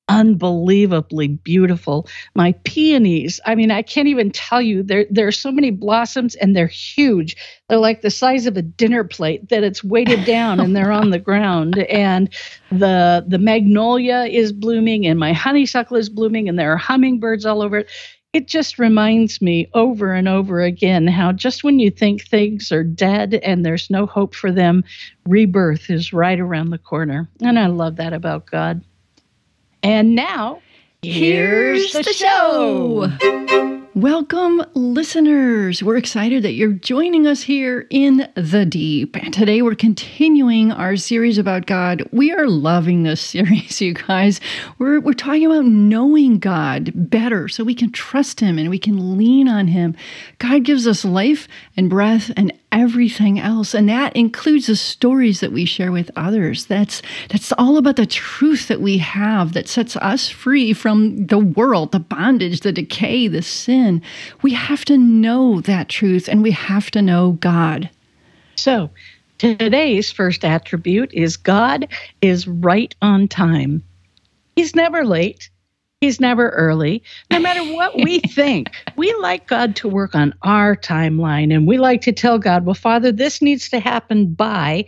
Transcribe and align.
unbelievably 0.07 1.27
beautiful. 1.27 2.07
My 2.35 2.53
peonies, 2.63 3.39
I 3.45 3.55
mean, 3.55 3.71
I 3.71 3.81
can't 3.81 4.07
even 4.07 4.31
tell 4.31 4.61
you. 4.61 4.83
There, 4.83 5.05
there 5.09 5.27
are 5.27 5.31
so 5.31 5.51
many 5.51 5.71
blossoms 5.71 6.35
and 6.35 6.55
they're 6.55 6.67
huge. 6.67 7.35
They're 7.67 7.79
like 7.79 8.01
the 8.01 8.11
size 8.11 8.45
of 8.45 8.57
a 8.57 8.61
dinner 8.61 9.03
plate 9.03 9.49
that 9.49 9.63
it's 9.63 9.83
weighted 9.83 10.25
down 10.25 10.59
and 10.59 10.75
they're 10.75 10.91
on 10.91 11.09
the 11.09 11.19
ground. 11.19 11.77
And 11.79 12.29
the 12.71 13.25
the 13.27 13.39
magnolia 13.39 14.25
is 14.29 14.51
blooming 14.51 15.07
and 15.07 15.19
my 15.19 15.33
honeysuckle 15.33 15.97
is 15.97 16.09
blooming 16.09 16.47
and 16.49 16.59
there 16.59 16.71
are 16.71 16.77
hummingbirds 16.77 17.45
all 17.45 17.61
over 17.61 17.79
it. 17.79 17.89
It 18.33 18.47
just 18.49 18.77
reminds 18.77 19.41
me 19.41 19.69
over 19.73 20.13
and 20.13 20.27
over 20.27 20.61
again 20.61 21.07
how 21.07 21.31
just 21.31 21.63
when 21.63 21.79
you 21.79 21.89
think 21.89 22.27
things 22.27 22.69
are 22.69 22.83
dead 22.83 23.35
and 23.35 23.65
there's 23.65 23.89
no 23.89 24.05
hope 24.05 24.35
for 24.35 24.51
them, 24.51 24.83
rebirth 25.25 25.89
is 25.89 26.11
right 26.11 26.37
around 26.37 26.71
the 26.71 26.77
corner. 26.77 27.29
And 27.41 27.57
I 27.57 27.67
love 27.67 27.95
that 27.95 28.11
about 28.11 28.45
God. 28.45 28.83
And 29.85 30.15
now, 30.15 30.63
here's, 31.03 31.93
here's 31.93 31.93
the, 31.93 32.09
the, 32.09 32.13
show. 32.13 33.07
show. 33.21 33.87
Welcome, 33.93 34.63
listeners. 34.73 35.83
We're 35.83 35.97
excited 35.97 36.41
that 36.41 36.53
you're 36.53 36.73
joining 36.73 37.27
us 37.27 37.43
here 37.43 37.85
in 37.91 38.27
the 38.33 38.65
deep. 38.65 39.15
And 39.15 39.31
today 39.31 39.61
we're 39.61 39.75
continuing 39.75 40.71
our 40.71 40.95
series 40.95 41.37
about 41.37 41.67
God. 41.67 42.01
We 42.11 42.31
are 42.31 42.47
loving 42.47 43.03
this 43.03 43.21
series, 43.29 43.79
you 43.79 43.93
guys. 43.93 44.41
We're, 44.79 44.99
we're 45.01 45.13
talking 45.13 45.45
about 45.45 45.65
knowing 45.65 46.39
God 46.39 46.91
better 46.95 47.47
so 47.47 47.63
we 47.63 47.75
can 47.75 47.91
trust 47.91 48.39
Him 48.39 48.57
and 48.57 48.71
we 48.71 48.79
can 48.79 49.19
lean 49.19 49.47
on 49.47 49.67
Him. 49.67 49.95
God 50.39 50.63
gives 50.63 50.87
us 50.87 51.05
life 51.05 51.47
and 51.77 51.91
breath 51.91 52.31
and 52.35 52.51
everything 52.75 53.39
else. 53.39 53.73
And 53.73 53.87
that 53.89 54.15
includes 54.15 54.67
the 54.67 54.75
stories 54.75 55.39
that 55.39 55.53
we 55.53 55.65
share 55.65 55.91
with 55.91 56.11
others. 56.15 56.65
That's 56.65 57.01
that's 57.29 57.51
all 57.53 57.77
about 57.77 57.95
the 57.95 58.05
truth 58.05 58.67
that 58.67 58.81
we 58.81 58.97
have 58.99 59.53
that 59.53 59.69
sets 59.69 59.95
us 59.95 60.29
free 60.29 60.73
from 60.73 61.25
the 61.27 61.39
world 61.39 61.93
the 61.93 61.99
bondage 61.99 62.59
the 62.59 62.73
decay 62.73 63.27
the 63.27 63.41
sin. 63.41 64.01
We 64.41 64.53
have 64.53 64.83
to 64.85 64.97
know 64.97 65.61
that 65.61 65.89
truth 65.89 66.27
and 66.27 66.43
we 66.43 66.51
have 66.51 66.91
to 66.91 67.01
know 67.01 67.31
god. 67.31 67.89
So 68.55 68.91
today's 69.37 70.11
first 70.11 70.43
attribute 70.43 71.13
is 71.13 71.37
god 71.37 71.87
is 72.21 72.47
right 72.47 72.93
on 73.01 73.29
time. 73.29 73.83
He's 74.57 74.75
never 74.75 75.05
late 75.05 75.49
He's 76.05 76.19
never 76.19 76.49
early. 76.49 77.01
No 77.31 77.39
matter 77.39 77.63
what 77.63 77.95
we 77.95 78.19
think, 78.35 78.69
we 78.95 79.11
like 79.15 79.47
God 79.47 79.75
to 79.77 79.89
work 79.89 80.13
on 80.13 80.35
our 80.43 80.75
timeline. 80.75 81.51
And 81.51 81.65
we 81.65 81.79
like 81.79 82.01
to 82.01 82.11
tell 82.11 82.37
God, 82.37 82.63
well, 82.63 82.75
Father, 82.75 83.11
this 83.11 83.41
needs 83.41 83.69
to 83.69 83.79
happen 83.79 84.35
by, 84.35 84.85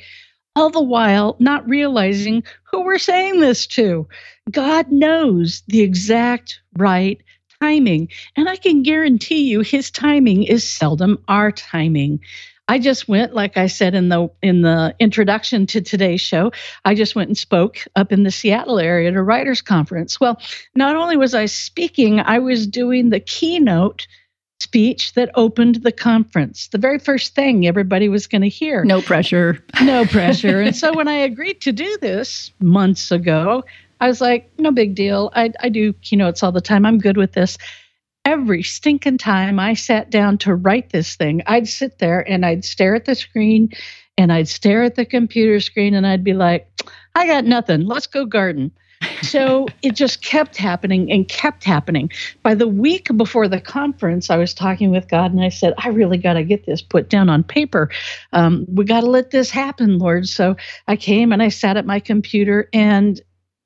all 0.56 0.69
the 0.69 0.79
while 0.79 1.35
not 1.39 1.67
realizing 1.67 2.44
who 2.69 2.81
we're 2.81 3.00
saying 3.00 3.39
this 3.39 3.66
to. 3.66 4.07
God 4.51 4.91
knows 4.91 5.63
the 5.67 5.81
exact 5.81 6.61
right 6.77 7.19
timing. 7.63 8.09
And 8.35 8.47
I 8.47 8.56
can 8.56 8.83
guarantee 8.83 9.50
you 9.50 9.61
his 9.61 9.89
timing 9.89 10.44
is 10.44 10.63
seldom 10.63 11.17
our 11.27 11.51
timing. 11.51 12.19
I 12.67 12.79
just 12.79 13.07
went, 13.07 13.33
like 13.33 13.57
I 13.57 13.67
said 13.67 13.95
in 13.95 14.09
the 14.09 14.29
in 14.41 14.61
the 14.61 14.95
introduction 15.00 15.66
to 15.67 15.81
today's 15.81 16.22
show, 16.22 16.51
I 16.83 16.95
just 16.95 17.16
went 17.16 17.29
and 17.29 17.38
spoke 17.38 17.79
up 17.95 18.11
in 18.11 18.23
the 18.23 18.31
Seattle 18.31 18.79
area 18.79 19.09
at 19.09 19.16
a 19.16 19.23
writers 19.23 19.61
conference. 19.61 20.19
Well, 20.19 20.41
not 20.75 20.95
only 20.95 21.16
was 21.17 21.33
I 21.33 21.45
speaking, 21.45 22.19
I 22.19 22.39
was 22.39 22.67
doing 22.67 23.09
the 23.09 23.19
keynote 23.19 24.07
speech 24.59 25.13
that 25.13 25.29
opened 25.35 25.75
the 25.83 25.91
conference. 25.91 26.67
The 26.69 26.77
very 26.77 27.00
first 27.00 27.35
thing 27.35 27.67
everybody 27.67 28.09
was 28.09 28.27
going 28.27 28.41
to 28.41 28.50
hear. 28.50 28.83
No 28.83 29.01
pressure. 29.01 29.63
No 29.81 30.06
pressure. 30.06 30.61
and 30.61 30.75
so 30.75 30.94
when 30.94 31.07
I 31.07 31.13
agreed 31.13 31.61
to 31.61 31.72
do 31.72 31.97
this 32.01 32.51
months 32.59 33.11
ago, 33.11 33.63
I 34.01 34.07
was 34.07 34.19
like, 34.19 34.51
no 34.57 34.71
big 34.71 34.95
deal. 34.95 35.31
I, 35.36 35.51
I 35.62 35.69
do 35.69 35.94
keynotes 35.94 36.44
all 36.44 36.51
the 36.51 36.62
time. 36.62 36.86
I'm 36.86 36.97
good 36.97 37.18
with 37.18 37.33
this 37.33 37.57
every 38.27 38.62
stinking 38.62 39.18
time 39.18 39.57
I 39.57 39.74
sat 39.74 40.09
down 40.09 40.38
to 40.39 40.53
write 40.53 40.89
this 40.89 41.15
thing, 41.15 41.41
I'd 41.47 41.69
sit 41.69 42.00
there 42.00 42.19
and 42.29 42.45
I'd 42.45 42.65
stare 42.65 42.94
at 42.94 43.06
the 43.06 43.15
screen 43.15 43.69
and 44.18 44.33
I'd 44.33 44.50
stare 44.50 44.83
at 44.83 44.95
the 44.95 45.06
computer 45.06 45.62
screen 45.62 45.94
and 45.94 46.06
I'd 46.06 46.25
be 46.25 46.33
like, 46.33 46.68
I 47.15 47.25
got 47.25 47.45
nothing. 47.45 47.85
Let's 47.85 48.06
go 48.06 48.25
garden. 48.25 48.71
so 49.21 49.68
it 49.81 49.95
just 49.95 50.21
kept 50.21 50.57
happening 50.57 51.09
and 51.09 51.25
kept 51.29 51.63
happening. 51.63 52.12
By 52.44 52.53
the 52.53 52.68
week 52.68 53.07
before 53.15 53.47
the 53.47 53.62
conference, 53.62 54.29
I 54.29 54.35
was 54.35 54.53
talking 54.53 54.91
with 54.91 55.07
God 55.07 55.31
and 55.31 55.41
I 55.41 55.47
said, 55.47 55.74
I 55.77 55.88
really 55.88 56.18
got 56.18 56.33
to 56.33 56.44
get 56.44 56.65
this 56.65 56.81
put 56.81 57.07
down 57.07 57.29
on 57.29 57.45
paper. 57.45 57.89
Um, 58.33 58.65
we 58.68 58.83
got 58.83 59.01
to 59.01 59.09
let 59.09 59.31
this 59.31 59.50
happen, 59.50 60.00
Lord. 60.00 60.27
So 60.27 60.57
I 60.85 60.97
came 60.97 61.31
and 61.31 61.41
I 61.41 61.47
sat 61.47 61.77
at 61.77 61.85
my 61.85 62.01
computer 62.01 62.68
and 62.74 63.21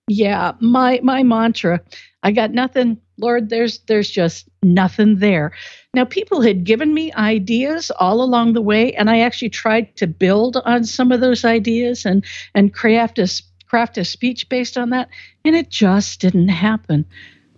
yeah, 0.07 0.51
my 0.59 0.99
my 1.01 1.23
mantra, 1.23 1.79
I 2.21 2.31
got 2.31 2.51
nothing 2.51 2.99
Lord, 3.21 3.49
there's 3.49 3.79
there's 3.87 4.09
just 4.09 4.49
nothing 4.63 5.19
there. 5.19 5.51
Now 5.93 6.05
people 6.05 6.41
had 6.41 6.63
given 6.63 6.93
me 6.93 7.13
ideas 7.13 7.91
all 7.99 8.21
along 8.21 8.53
the 8.53 8.61
way 8.61 8.93
and 8.93 9.09
I 9.09 9.19
actually 9.19 9.49
tried 9.49 9.95
to 9.97 10.07
build 10.07 10.57
on 10.57 10.83
some 10.83 11.11
of 11.11 11.21
those 11.21 11.45
ideas 11.45 12.05
and 12.05 12.25
and 12.55 12.73
craft 12.73 13.19
a 13.19 13.27
craft 13.67 13.97
a 13.97 14.03
speech 14.03 14.49
based 14.49 14.77
on 14.77 14.89
that. 14.89 15.07
And 15.45 15.55
it 15.55 15.69
just 15.69 16.19
didn't 16.19 16.49
happen. 16.49 17.05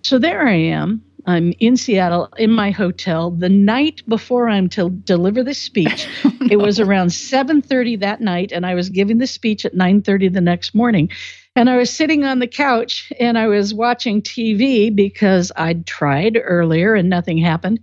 So 0.04 0.20
there 0.20 0.48
I 0.48 0.56
am. 0.56 1.02
I'm 1.26 1.54
in 1.60 1.78
Seattle 1.78 2.30
in 2.38 2.52
my 2.52 2.72
hotel 2.72 3.32
the 3.32 3.50
night 3.50 4.02
before 4.08 4.50
I'm 4.50 4.70
to 4.70 4.90
deliver 4.90 5.44
the 5.44 5.54
speech. 5.54 6.08
oh, 6.26 6.32
no. 6.42 6.48
It 6.52 6.58
was 6.58 6.80
around 6.80 7.10
7:30 7.10 8.00
that 8.00 8.22
night 8.22 8.52
and 8.52 8.66
I 8.66 8.76
was 8.76 8.90
giving 8.90 9.18
the 9.18 9.28
speech 9.28 9.66
at 9.66 9.74
9:30 9.74 10.34
the 10.34 10.42
next 10.42 10.76
morning. 10.76 11.10
And 11.56 11.70
I 11.70 11.78
was 11.78 11.92
sitting 11.92 12.24
on 12.24 12.40
the 12.40 12.48
couch 12.48 13.12
and 13.20 13.38
I 13.38 13.48
was 13.48 13.74
watching 13.74 14.22
TV 14.22 14.94
because 14.94 15.52
I'd 15.56 15.86
tried 15.86 16.38
earlier 16.42 16.96
and 16.96 17.10
nothing 17.10 17.38
happened. 17.38 17.80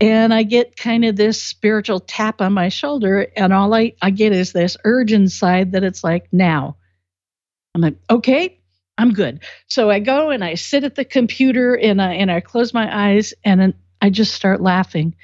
And 0.00 0.32
I 0.32 0.44
get 0.44 0.78
kind 0.78 1.04
of 1.04 1.16
this 1.16 1.42
spiritual 1.42 2.00
tap 2.00 2.40
on 2.40 2.54
my 2.54 2.70
shoulder, 2.70 3.26
and 3.36 3.52
all 3.52 3.74
I, 3.74 3.92
I 4.00 4.08
get 4.08 4.32
is 4.32 4.52
this 4.52 4.78
urge 4.84 5.12
inside 5.12 5.72
that 5.72 5.84
it's 5.84 6.02
like, 6.02 6.26
now. 6.32 6.76
I'm 7.74 7.82
like, 7.82 7.96
okay, 8.08 8.59
I'm 9.00 9.14
good. 9.14 9.40
So 9.66 9.90
I 9.90 9.98
go 9.98 10.28
and 10.28 10.44
I 10.44 10.54
sit 10.54 10.84
at 10.84 10.94
the 10.94 11.06
computer 11.06 11.74
and 11.74 12.02
I, 12.02 12.12
and 12.14 12.30
I 12.30 12.40
close 12.40 12.74
my 12.74 13.10
eyes 13.12 13.32
and 13.44 13.72
I 14.02 14.10
just 14.10 14.34
start 14.34 14.60
laughing 14.60 15.14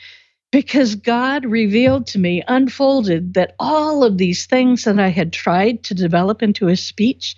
because 0.50 0.94
God 0.94 1.44
revealed 1.44 2.06
to 2.08 2.18
me, 2.18 2.42
unfolded 2.48 3.34
that 3.34 3.54
all 3.58 4.02
of 4.02 4.16
these 4.16 4.46
things 4.46 4.84
that 4.84 4.98
I 4.98 5.08
had 5.08 5.30
tried 5.30 5.82
to 5.84 5.94
develop 5.94 6.42
into 6.42 6.68
a 6.68 6.76
speech 6.76 7.36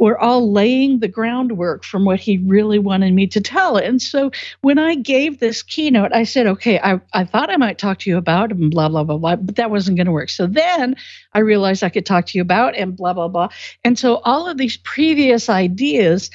were 0.00 0.18
all 0.18 0.50
laying 0.50 0.98
the 0.98 1.08
groundwork 1.08 1.84
from 1.84 2.04
what 2.04 2.18
he 2.18 2.38
really 2.38 2.78
wanted 2.78 3.12
me 3.12 3.26
to 3.28 3.40
tell. 3.40 3.76
And 3.76 4.00
so 4.00 4.30
when 4.62 4.78
I 4.78 4.94
gave 4.94 5.38
this 5.38 5.62
keynote, 5.62 6.12
I 6.12 6.24
said, 6.24 6.46
okay, 6.46 6.80
I, 6.80 7.00
I 7.12 7.24
thought 7.24 7.50
I 7.50 7.58
might 7.58 7.78
talk 7.78 7.98
to 8.00 8.10
you 8.10 8.16
about 8.16 8.50
and 8.50 8.70
blah, 8.70 8.88
blah, 8.88 9.04
blah, 9.04 9.18
blah, 9.18 9.36
but 9.36 9.56
that 9.56 9.70
wasn't 9.70 9.98
going 9.98 10.06
to 10.06 10.12
work. 10.12 10.30
So 10.30 10.46
then 10.46 10.96
I 11.34 11.40
realized 11.40 11.84
I 11.84 11.90
could 11.90 12.06
talk 12.06 12.26
to 12.26 12.38
you 12.38 12.42
about 12.42 12.76
and 12.76 12.96
blah, 12.96 13.12
blah, 13.12 13.28
blah. 13.28 13.50
And 13.84 13.98
so 13.98 14.16
all 14.24 14.48
of 14.48 14.56
these 14.56 14.78
previous 14.78 15.50
ideas 15.50 16.30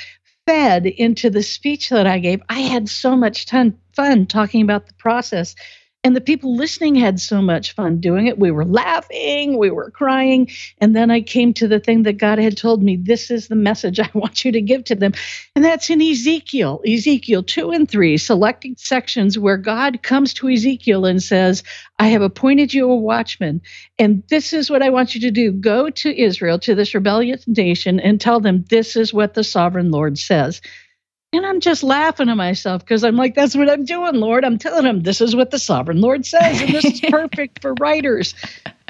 fed 0.45 0.85
into 0.85 1.31
the 1.31 1.41
speech 1.41 1.89
that 1.89 2.05
I 2.05 2.19
gave. 2.19 2.41
I 2.47 2.59
had 2.59 2.87
so 2.87 3.15
much 3.15 3.47
ton, 3.47 3.79
fun 3.93 4.27
talking 4.27 4.61
about 4.61 4.87
the 4.87 4.93
process 4.93 5.55
and 6.05 6.15
the 6.15 6.21
people 6.21 6.55
listening 6.55 6.93
had 6.93 7.19
so 7.19 7.41
much 7.41 7.71
fun 7.71 7.99
doing 7.99 8.27
it. 8.27 8.37
We 8.37 8.51
were 8.51 8.63
laughing, 8.63 9.57
we 9.57 9.71
were 9.71 9.89
crying. 9.89 10.51
And 10.77 10.95
then 10.95 11.09
I 11.09 11.21
came 11.21 11.51
to 11.55 11.67
the 11.67 11.79
thing 11.79 12.03
that 12.03 12.19
God 12.19 12.37
had 12.37 12.55
told 12.55 12.83
me 12.83 12.95
this 12.95 13.31
is 13.31 13.47
the 13.47 13.55
message 13.55 13.99
I 13.99 14.11
want 14.13 14.45
you 14.45 14.51
to 14.51 14.61
give 14.61 14.83
to 14.83 14.93
them. 14.93 15.13
And 15.55 15.65
that's 15.65 15.89
in 15.89 16.03
Ezekiel, 16.03 16.83
Ezekiel 16.87 17.41
2 17.41 17.71
and 17.71 17.89
3, 17.89 18.17
selecting 18.17 18.75
sections 18.77 19.39
where 19.39 19.57
God 19.57 20.03
comes 20.03 20.35
to 20.35 20.47
Ezekiel 20.47 21.05
and 21.05 21.23
says, 21.23 21.63
I 21.97 22.09
have 22.09 22.21
appointed 22.21 22.71
you 22.71 22.91
a 22.91 22.95
watchman. 22.95 23.63
And 23.97 24.21
this 24.29 24.53
is 24.53 24.69
what 24.69 24.83
I 24.83 24.91
want 24.91 25.15
you 25.15 25.21
to 25.21 25.31
do 25.31 25.51
go 25.51 25.89
to 25.89 26.21
Israel, 26.21 26.59
to 26.59 26.75
this 26.75 26.93
rebellious 26.93 27.47
nation, 27.47 27.99
and 27.99 28.21
tell 28.21 28.39
them 28.39 28.63
this 28.69 28.95
is 28.95 29.11
what 29.11 29.33
the 29.33 29.43
sovereign 29.43 29.89
Lord 29.89 30.19
says. 30.19 30.61
And 31.35 31.45
I'm 31.45 31.59
just 31.59 31.83
laughing 31.83 32.29
at 32.29 32.37
myself 32.37 32.81
because 32.81 33.03
I'm 33.03 33.17
like, 33.17 33.35
that's 33.35 33.55
what 33.55 33.69
I'm 33.69 33.83
doing, 33.83 34.15
Lord. 34.15 34.45
I'm 34.45 34.57
telling 34.57 34.85
him 34.85 35.01
this 35.01 35.19
is 35.19 35.35
what 35.35 35.51
the 35.51 35.59
sovereign 35.59 35.99
Lord 35.99 36.25
says, 36.25 36.61
and 36.61 36.73
this 36.73 36.85
is 36.85 37.01
perfect 37.09 37.61
for 37.61 37.73
writers. 37.73 38.33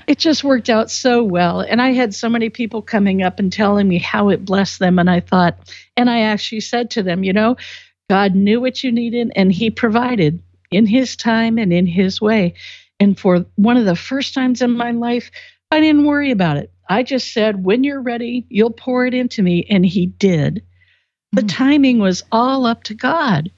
It 0.05 0.19
just 0.19 0.43
worked 0.43 0.69
out 0.69 0.91
so 0.91 1.23
well. 1.23 1.61
And 1.61 1.81
I 1.81 1.93
had 1.93 2.13
so 2.13 2.29
many 2.29 2.49
people 2.49 2.83
coming 2.83 3.23
up 3.23 3.39
and 3.39 3.51
telling 3.51 3.87
me 3.87 3.97
how 3.97 4.29
it 4.29 4.45
blessed 4.45 4.77
them. 4.77 4.99
And 4.99 5.09
I 5.09 5.21
thought, 5.21 5.57
and 5.97 6.07
I 6.07 6.19
actually 6.21 6.61
said 6.61 6.91
to 6.91 7.03
them, 7.03 7.23
you 7.23 7.33
know, 7.33 7.57
God 8.11 8.35
knew 8.35 8.61
what 8.61 8.83
you 8.83 8.91
needed 8.91 9.31
and 9.35 9.51
He 9.51 9.71
provided 9.71 10.39
in 10.69 10.85
His 10.85 11.15
time 11.15 11.57
and 11.57 11.73
in 11.73 11.87
His 11.87 12.21
way. 12.21 12.53
And 12.99 13.19
for 13.19 13.45
one 13.55 13.77
of 13.77 13.85
the 13.85 13.95
first 13.95 14.35
times 14.35 14.61
in 14.61 14.71
my 14.71 14.91
life, 14.91 15.31
I 15.71 15.79
didn't 15.79 16.05
worry 16.05 16.29
about 16.29 16.57
it. 16.57 16.71
I 16.87 17.01
just 17.01 17.33
said, 17.33 17.65
when 17.65 17.83
you're 17.83 18.01
ready, 18.01 18.45
you'll 18.49 18.69
pour 18.69 19.07
it 19.07 19.15
into 19.15 19.41
me. 19.41 19.65
And 19.67 19.83
He 19.83 20.05
did. 20.05 20.61
The 21.35 21.43
timing 21.43 21.99
was 21.99 22.23
all 22.31 22.65
up 22.65 22.83
to 22.85 22.93
God. 22.93 23.51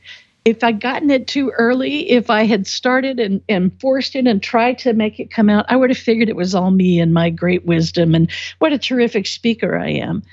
If 0.45 0.63
I'd 0.63 0.79
gotten 0.79 1.11
it 1.11 1.27
too 1.27 1.51
early, 1.51 2.09
if 2.09 2.29
I 2.29 2.45
had 2.45 2.65
started 2.65 3.19
and, 3.19 3.41
and 3.49 3.77
forced 3.81 4.15
it 4.15 4.25
and 4.27 4.41
tried 4.41 4.79
to 4.79 4.93
make 4.93 5.19
it 5.19 5.29
come 5.29 5.49
out, 5.49 5.65
I 5.69 5.75
would 5.75 5.89
have 5.89 5.97
figured 5.97 6.29
it 6.29 6.35
was 6.35 6.55
all 6.55 6.71
me 6.71 6.99
and 6.99 7.13
my 7.13 7.29
great 7.29 7.65
wisdom 7.65 8.15
and 8.15 8.31
what 8.59 8.73
a 8.73 8.77
terrific 8.77 9.27
speaker 9.27 9.77
I 9.77 9.89
am. 9.89 10.23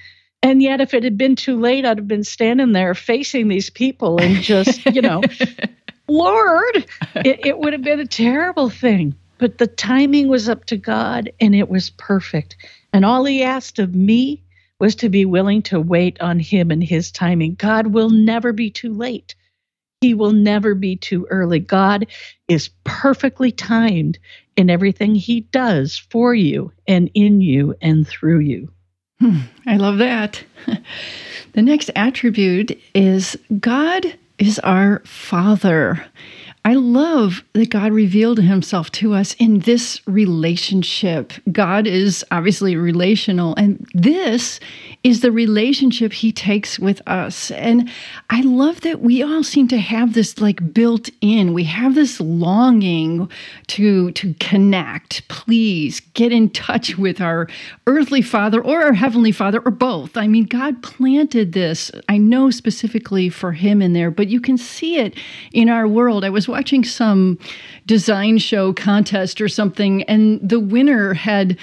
And 0.43 0.63
yet, 0.63 0.81
if 0.81 0.95
it 0.95 1.05
had 1.05 1.19
been 1.19 1.37
too 1.37 1.59
late, 1.59 1.85
I'd 1.85 1.99
have 1.99 2.07
been 2.07 2.23
standing 2.23 2.73
there 2.73 2.95
facing 2.95 3.49
these 3.49 3.71
people 3.71 4.21
and 4.21 4.37
just, 4.37 4.85
you 4.87 5.03
know, 5.03 5.23
Lord, 6.09 6.87
it, 7.17 7.47
it 7.47 7.59
would 7.59 7.73
have 7.73 7.83
been 7.83 8.01
a 8.01 8.07
terrible 8.07 8.71
thing. 8.71 9.15
But 9.39 9.59
the 9.59 9.67
timing 9.67 10.29
was 10.29 10.49
up 10.49 10.67
to 10.67 10.77
God 10.77 11.31
and 11.41 11.55
it 11.55 11.69
was 11.69 11.91
perfect. 11.91 12.57
And 12.93 13.05
all 13.05 13.25
He 13.25 13.43
asked 13.43 13.79
of 13.79 13.95
me 13.95 14.44
was 14.81 14.97
to 14.97 15.09
be 15.09 15.25
willing 15.25 15.63
to 15.63 15.81
wait 15.81 16.21
on 16.21 16.39
Him 16.39 16.71
and 16.71 16.83
His 16.83 17.13
timing. 17.13 17.55
God 17.55 17.89
will 17.89 18.11
never 18.11 18.53
be 18.53 18.71
too 18.71 18.93
late. 18.93 19.35
He 20.01 20.15
will 20.15 20.33
never 20.33 20.75
be 20.75 20.97
too 20.97 21.27
early. 21.31 21.61
God 21.61 22.07
is 22.49 22.71
perfectly 22.85 23.51
timed 23.51 24.19
in 24.57 24.69
everything 24.69 25.15
He 25.15 25.41
does 25.41 25.97
for 25.97 26.35
you 26.35 26.73
and 26.87 27.11
in 27.15 27.41
you 27.41 27.75
and 27.81 28.07
through 28.07 28.41
you. 28.41 28.71
Hmm, 29.21 29.41
I 29.67 29.77
love 29.77 29.99
that. 29.99 30.45
the 31.53 31.63
next 31.63 31.91
attribute 31.95 32.79
is 32.95 33.39
God 33.61 34.19
is 34.39 34.59
our 34.59 35.01
Father. 35.05 36.05
I 36.67 36.75
love 36.75 37.45
that 37.53 37.69
God 37.69 37.93
revealed 37.93 38.39
himself 38.39 38.91
to 38.93 39.13
us 39.13 39.35
in 39.35 39.59
this 39.61 40.01
relationship. 40.07 41.35
God 41.53 41.87
is 41.87 42.25
obviously 42.31 42.75
relational, 42.75 43.55
and 43.57 43.87
this 43.93 44.61
is 45.03 45.21
the 45.21 45.31
relationship 45.31 46.15
he 46.15 46.33
takes 46.33 46.79
with 46.79 47.07
us. 47.07 47.51
And 47.51 47.91
I 48.31 48.41
love 48.41 48.81
that 48.81 49.03
we 49.03 49.23
all 49.23 49.45
seem 49.45 49.69
to 49.69 49.79
have 49.79 50.15
this 50.15 50.41
like 50.41 50.73
built 50.73 51.11
in. 51.21 51.53
We 51.53 51.65
have 51.65 51.95
this 51.95 52.19
longing 52.19 53.31
to 53.67 54.13
to 54.13 54.35
connect. 54.41 55.29
Please 55.29 56.01
get 56.15 56.33
in 56.33 56.49
touch 56.49 56.97
with 56.97 57.21
our 57.21 57.47
earthly 57.87 58.23
father 58.23 58.65
or 58.65 58.83
our 58.83 58.95
heavenly 58.95 59.33
father 59.33 59.61
or 59.67 59.71
both. 59.71 60.17
I 60.17 60.27
mean, 60.29 60.45
God 60.45 60.83
planted 60.83 61.53
this. 61.53 61.91
I 62.09 62.17
know 62.17 62.51
specifically 62.51 63.29
for 63.29 63.53
him 63.53 63.83
in 63.83 63.93
there, 63.93 64.11
but 64.11 64.29
you 64.29 64.41
can 64.41 64.57
see 64.57 64.97
it 64.97 65.15
in 65.53 65.69
our 65.69 65.87
world. 65.87 66.25
I 66.25 66.31
was 66.31 66.49
watching 66.55 66.85
some 66.85 67.37
design 67.85 68.39
show 68.39 68.73
contest 68.73 69.41
or 69.41 69.49
something 69.49 70.05
and 70.05 70.39
the 70.49 70.61
winner 70.61 71.13
had 71.15 71.59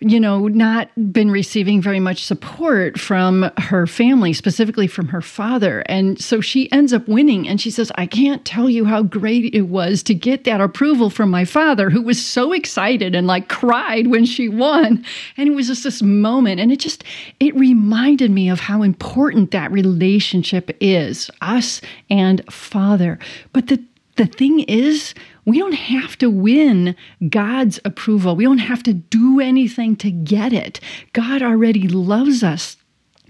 you 0.00 0.20
know, 0.20 0.48
not 0.48 0.90
been 1.12 1.30
receiving 1.30 1.80
very 1.80 1.98
much 1.98 2.24
support 2.24 3.00
from 3.00 3.50
her 3.56 3.86
family, 3.86 4.34
specifically 4.34 4.86
from 4.86 5.08
her 5.08 5.22
father. 5.22 5.82
And 5.86 6.20
so 6.20 6.42
she 6.42 6.70
ends 6.72 6.92
up 6.92 7.08
winning. 7.08 7.48
And 7.48 7.58
she 7.58 7.70
says, 7.70 7.90
I 7.94 8.04
can't 8.04 8.44
tell 8.44 8.68
you 8.68 8.84
how 8.84 9.02
great 9.02 9.54
it 9.54 9.62
was 9.62 10.02
to 10.04 10.14
get 10.14 10.44
that 10.44 10.60
approval 10.60 11.08
from 11.08 11.30
my 11.30 11.46
father, 11.46 11.88
who 11.88 12.02
was 12.02 12.24
so 12.24 12.52
excited 12.52 13.14
and 13.14 13.26
like 13.26 13.48
cried 13.48 14.08
when 14.08 14.26
she 14.26 14.48
won. 14.48 15.04
And 15.38 15.48
it 15.48 15.54
was 15.54 15.68
just 15.68 15.84
this 15.84 16.02
moment. 16.02 16.60
And 16.60 16.70
it 16.70 16.80
just, 16.80 17.02
it 17.40 17.54
reminded 17.56 18.30
me 18.30 18.50
of 18.50 18.60
how 18.60 18.82
important 18.82 19.52
that 19.52 19.72
relationship 19.72 20.70
is, 20.80 21.30
us 21.40 21.80
and 22.10 22.44
father. 22.52 23.18
But 23.52 23.68
the, 23.68 23.82
the 24.16 24.26
thing 24.26 24.60
is, 24.60 25.14
we 25.44 25.58
don't 25.58 25.72
have 25.72 26.16
to 26.18 26.30
win 26.30 26.96
God's 27.28 27.80
approval. 27.84 28.36
We 28.36 28.44
don't 28.44 28.58
have 28.58 28.82
to 28.84 28.92
do 28.94 29.40
anything 29.40 29.96
to 29.96 30.10
get 30.10 30.52
it. 30.52 30.80
God 31.12 31.42
already 31.42 31.88
loves 31.88 32.42
us 32.42 32.76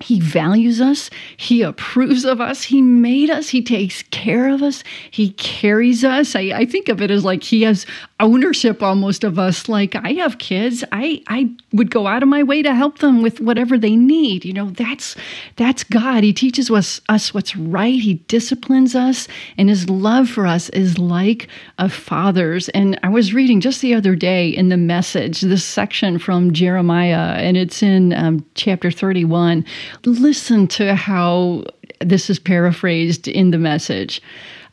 he 0.01 0.19
values 0.19 0.81
us. 0.81 1.09
He 1.37 1.63
approves 1.63 2.25
of 2.25 2.41
us. 2.41 2.65
He 2.65 2.83
made 2.83 3.31
us. 3.31 3.49
He 3.49 3.63
takes 3.63 4.03
care 4.05 4.49
of 4.49 4.63
us. 4.63 4.83
He 5.11 5.31
carries 5.31 6.05
us. 6.05 6.35
I, 6.35 6.41
I, 6.55 6.67
think 6.67 6.89
of 6.89 7.01
it 7.01 7.13
as 7.13 7.25
like 7.25 7.45
he 7.45 7.63
has 7.63 7.87
ownership 8.25 8.83
almost 8.83 9.23
of 9.23 9.39
us. 9.39 9.69
Like 9.69 9.95
I 9.95 10.15
have 10.15 10.39
kids. 10.39 10.83
I, 10.91 11.23
I 11.29 11.55
would 11.73 11.91
go 11.91 12.07
out 12.07 12.23
of 12.23 12.29
my 12.29 12.43
way 12.43 12.63
to 12.63 12.75
help 12.75 12.99
them 12.99 13.23
with 13.23 13.39
whatever 13.39 13.77
they 13.77 13.95
need. 13.95 14.47
You 14.47 14.55
know, 14.55 14.71
that's 14.71 15.15
that's 15.57 15.85
God. 15.85 16.25
He 16.25 16.33
teaches 16.33 16.71
us 16.71 17.03
us 17.11 17.35
what's 17.35 17.55
right. 17.55 18.01
He 18.01 18.15
disciplines 18.27 18.95
us, 18.95 19.29
and 19.59 19.69
his 19.69 19.91
love 19.91 20.29
for 20.31 20.47
us 20.47 20.71
is 20.71 20.99
like 20.99 21.49
a 21.79 21.91
father's. 21.91 22.71
And 22.71 22.99
I 23.03 23.11
was 23.11 23.35
reading 23.35 23.61
just 23.61 23.83
the 23.83 23.95
other 23.95 24.17
day 24.17 24.49
in 24.49 24.71
the 24.71 24.79
message 24.79 25.43
this 25.43 25.65
section 25.65 26.19
from 26.19 26.55
Jeremiah, 26.55 27.35
and 27.35 27.59
it's 27.59 27.83
in 27.83 28.15
um, 28.15 28.45
chapter 28.55 28.91
31 28.91 29.67
Listen 30.07 30.67
to 30.69 30.95
how 30.95 31.65
this 32.01 32.31
is 32.31 32.39
paraphrased 32.39 33.29
in 33.29 33.51
the 33.51 33.59
message. 33.59 34.23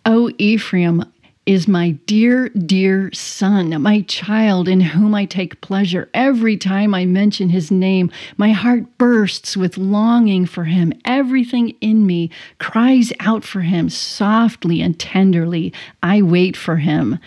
Oh, 0.05 0.31
Ephraim 0.37 1.03
is 1.51 1.67
my 1.67 1.91
dear, 2.05 2.47
dear 2.49 3.11
son, 3.11 3.81
my 3.81 3.99
child 4.03 4.69
in 4.69 4.79
whom 4.79 5.13
I 5.13 5.25
take 5.25 5.59
pleasure. 5.59 6.09
Every 6.13 6.55
time 6.55 6.95
I 6.95 7.05
mention 7.05 7.49
his 7.49 7.69
name, 7.69 8.09
my 8.37 8.51
heart 8.51 8.97
bursts 8.97 9.57
with 9.57 9.77
longing 9.77 10.45
for 10.45 10.63
him. 10.63 10.93
Everything 11.03 11.75
in 11.81 12.07
me 12.07 12.29
cries 12.59 13.11
out 13.19 13.43
for 13.43 13.59
him 13.61 13.89
softly 13.89 14.81
and 14.81 14.97
tenderly. 14.97 15.73
I 16.01 16.21
wait 16.21 16.55
for 16.55 16.77
him. 16.77 17.19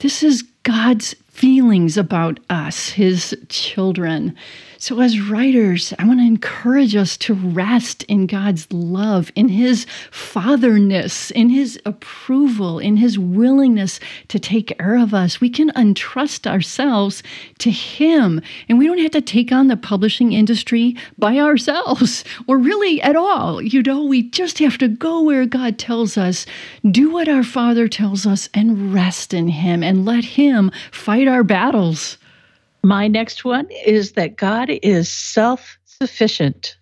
This 0.00 0.24
is 0.24 0.42
God's 0.64 1.14
feelings 1.38 1.96
about 1.96 2.40
us, 2.50 2.88
his 2.88 3.36
children. 3.48 4.34
So, 4.80 5.00
as 5.00 5.20
writers, 5.20 5.92
I 5.98 6.06
want 6.06 6.20
to 6.20 6.24
encourage 6.24 6.94
us 6.94 7.16
to 7.18 7.34
rest 7.34 8.04
in 8.04 8.28
God's 8.28 8.72
love, 8.72 9.32
in 9.34 9.48
His 9.48 9.86
fatherness, 10.12 11.32
in 11.32 11.50
His 11.50 11.80
approval, 11.84 12.78
in 12.78 12.96
His 12.96 13.18
willingness 13.18 13.98
to 14.28 14.38
take 14.38 14.78
care 14.78 14.96
of 14.96 15.12
us. 15.12 15.40
We 15.40 15.50
can 15.50 15.70
entrust 15.74 16.46
ourselves 16.46 17.24
to 17.58 17.72
Him, 17.72 18.40
and 18.68 18.78
we 18.78 18.86
don't 18.86 19.00
have 19.00 19.10
to 19.10 19.20
take 19.20 19.50
on 19.50 19.66
the 19.66 19.76
publishing 19.76 20.32
industry 20.32 20.94
by 21.18 21.38
ourselves 21.38 22.22
or 22.46 22.56
really 22.56 23.02
at 23.02 23.16
all. 23.16 23.60
You 23.60 23.82
know, 23.82 24.04
we 24.04 24.30
just 24.30 24.60
have 24.60 24.78
to 24.78 24.86
go 24.86 25.22
where 25.22 25.44
God 25.44 25.80
tells 25.80 26.16
us, 26.16 26.46
do 26.88 27.10
what 27.10 27.28
our 27.28 27.42
Father 27.42 27.88
tells 27.88 28.26
us, 28.26 28.48
and 28.54 28.94
rest 28.94 29.34
in 29.34 29.48
Him 29.48 29.82
and 29.82 30.04
let 30.04 30.24
Him 30.24 30.70
fight 31.28 31.34
our 31.34 31.44
battles. 31.44 32.18
My 32.82 33.06
next 33.08 33.44
one 33.44 33.68
is 33.84 34.12
that 34.12 34.36
God 34.36 34.70
is 34.70 35.10
self 35.10 35.78
sufficient. 35.84 36.76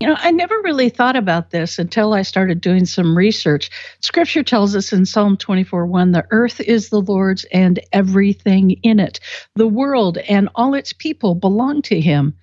You 0.00 0.08
know, 0.08 0.16
I 0.18 0.30
never 0.32 0.54
really 0.62 0.88
thought 0.88 1.14
about 1.14 1.50
this 1.50 1.78
until 1.78 2.12
I 2.12 2.22
started 2.22 2.60
doing 2.60 2.86
some 2.86 3.16
research. 3.16 3.70
Scripture 4.00 4.42
tells 4.42 4.74
us 4.74 4.92
in 4.92 5.06
Psalm 5.06 5.36
24 5.36 5.86
1 5.86 6.12
the 6.12 6.26
earth 6.30 6.60
is 6.60 6.88
the 6.88 7.00
Lord's 7.00 7.44
and 7.52 7.78
everything 7.92 8.72
in 8.82 8.98
it. 8.98 9.20
The 9.56 9.68
world 9.68 10.18
and 10.18 10.48
all 10.54 10.74
its 10.74 10.92
people 10.92 11.34
belong 11.34 11.82
to 11.82 12.00
him. 12.00 12.34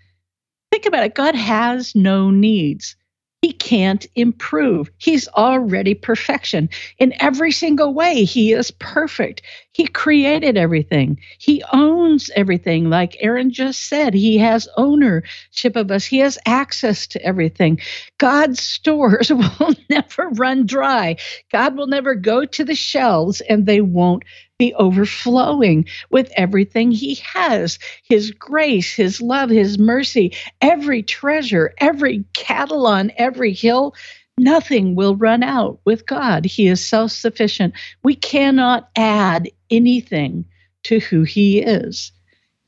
Think 0.71 0.85
about 0.85 1.03
it 1.03 1.15
God 1.15 1.35
has 1.35 1.95
no 1.95 2.29
needs. 2.29 2.95
He 3.41 3.53
can't 3.53 4.05
improve. 4.15 4.91
He's 4.97 5.29
already 5.29 5.93
perfection. 5.93 6.69
In 6.97 7.13
every 7.21 7.51
single 7.51 7.93
way, 7.93 8.25
he 8.25 8.51
is 8.51 8.69
perfect. 8.71 9.43
He 9.71 9.87
created 9.87 10.57
everything. 10.57 11.19
He 11.37 11.63
owns 11.71 12.29
everything. 12.35 12.89
Like 12.89 13.15
Erin 13.21 13.51
just 13.51 13.87
said, 13.87 14.13
he 14.13 14.37
has 14.39 14.67
ownership 14.75 15.77
of 15.77 15.89
us. 15.89 16.03
He 16.03 16.17
has 16.17 16.37
access 16.45 17.07
to 17.07 17.23
everything. 17.23 17.79
God's 18.17 18.61
stores 18.61 19.29
will 19.59 19.73
never 19.89 20.27
run 20.31 20.65
dry. 20.65 21.15
God 21.49 21.77
will 21.77 21.87
never 21.87 22.15
go 22.15 22.43
to 22.43 22.65
the 22.65 22.75
shelves 22.75 23.39
and 23.39 23.65
they 23.65 23.79
won't 23.79 24.23
be 24.59 24.73
overflowing 24.73 25.85
with 26.11 26.29
everything 26.35 26.91
he 26.91 27.15
has 27.15 27.79
his 28.03 28.29
grace, 28.31 28.93
his 28.93 29.21
love, 29.21 29.49
his 29.49 29.79
mercy, 29.79 30.33
every 30.61 31.01
treasure, 31.01 31.73
every 31.79 32.25
cattle 32.33 32.85
on 32.85 33.09
every 33.17 33.53
hill. 33.53 33.95
Nothing 34.37 34.95
will 34.95 35.15
run 35.15 35.43
out 35.43 35.79
with 35.85 36.05
God. 36.05 36.45
He 36.45 36.67
is 36.67 36.85
self 36.85 37.11
sufficient. 37.11 37.73
We 38.03 38.15
cannot 38.15 38.89
add 38.97 39.49
anything 39.71 40.45
to 40.83 40.99
who 40.99 41.23
He 41.23 41.59
is. 41.59 42.11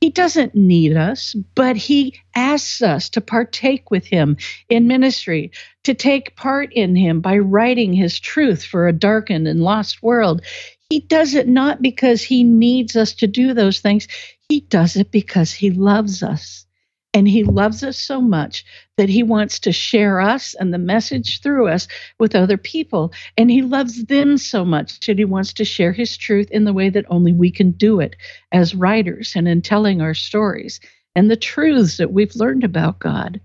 He 0.00 0.10
doesn't 0.10 0.54
need 0.54 0.96
us, 0.96 1.34
but 1.54 1.76
He 1.76 2.18
asks 2.34 2.82
us 2.82 3.08
to 3.10 3.20
partake 3.20 3.90
with 3.90 4.06
Him 4.06 4.36
in 4.68 4.86
ministry, 4.86 5.52
to 5.84 5.94
take 5.94 6.36
part 6.36 6.72
in 6.72 6.96
Him 6.96 7.20
by 7.20 7.38
writing 7.38 7.92
His 7.92 8.18
truth 8.18 8.64
for 8.64 8.88
a 8.88 8.92
darkened 8.92 9.46
and 9.46 9.62
lost 9.62 10.02
world. 10.02 10.42
He 10.92 11.00
does 11.00 11.34
it 11.34 11.48
not 11.48 11.80
because 11.80 12.22
he 12.22 12.44
needs 12.44 12.96
us 12.96 13.14
to 13.14 13.26
do 13.26 13.54
those 13.54 13.80
things. 13.80 14.06
He 14.50 14.60
does 14.60 14.94
it 14.94 15.10
because 15.10 15.50
he 15.50 15.70
loves 15.70 16.22
us. 16.22 16.66
And 17.14 17.26
he 17.26 17.44
loves 17.44 17.82
us 17.82 17.96
so 17.96 18.20
much 18.20 18.62
that 18.98 19.08
he 19.08 19.22
wants 19.22 19.58
to 19.60 19.72
share 19.72 20.20
us 20.20 20.52
and 20.52 20.70
the 20.70 20.76
message 20.76 21.40
through 21.40 21.68
us 21.68 21.88
with 22.18 22.34
other 22.34 22.58
people. 22.58 23.10
And 23.38 23.50
he 23.50 23.62
loves 23.62 24.04
them 24.04 24.36
so 24.36 24.66
much 24.66 25.06
that 25.06 25.16
he 25.16 25.24
wants 25.24 25.54
to 25.54 25.64
share 25.64 25.92
his 25.92 26.14
truth 26.18 26.50
in 26.50 26.64
the 26.64 26.74
way 26.74 26.90
that 26.90 27.06
only 27.08 27.32
we 27.32 27.50
can 27.50 27.70
do 27.70 27.98
it 27.98 28.14
as 28.52 28.74
writers 28.74 29.32
and 29.34 29.48
in 29.48 29.62
telling 29.62 30.02
our 30.02 30.12
stories 30.12 30.78
and 31.14 31.30
the 31.30 31.36
truths 31.36 31.96
that 31.96 32.12
we've 32.12 32.36
learned 32.36 32.64
about 32.64 32.98
God. 32.98 33.40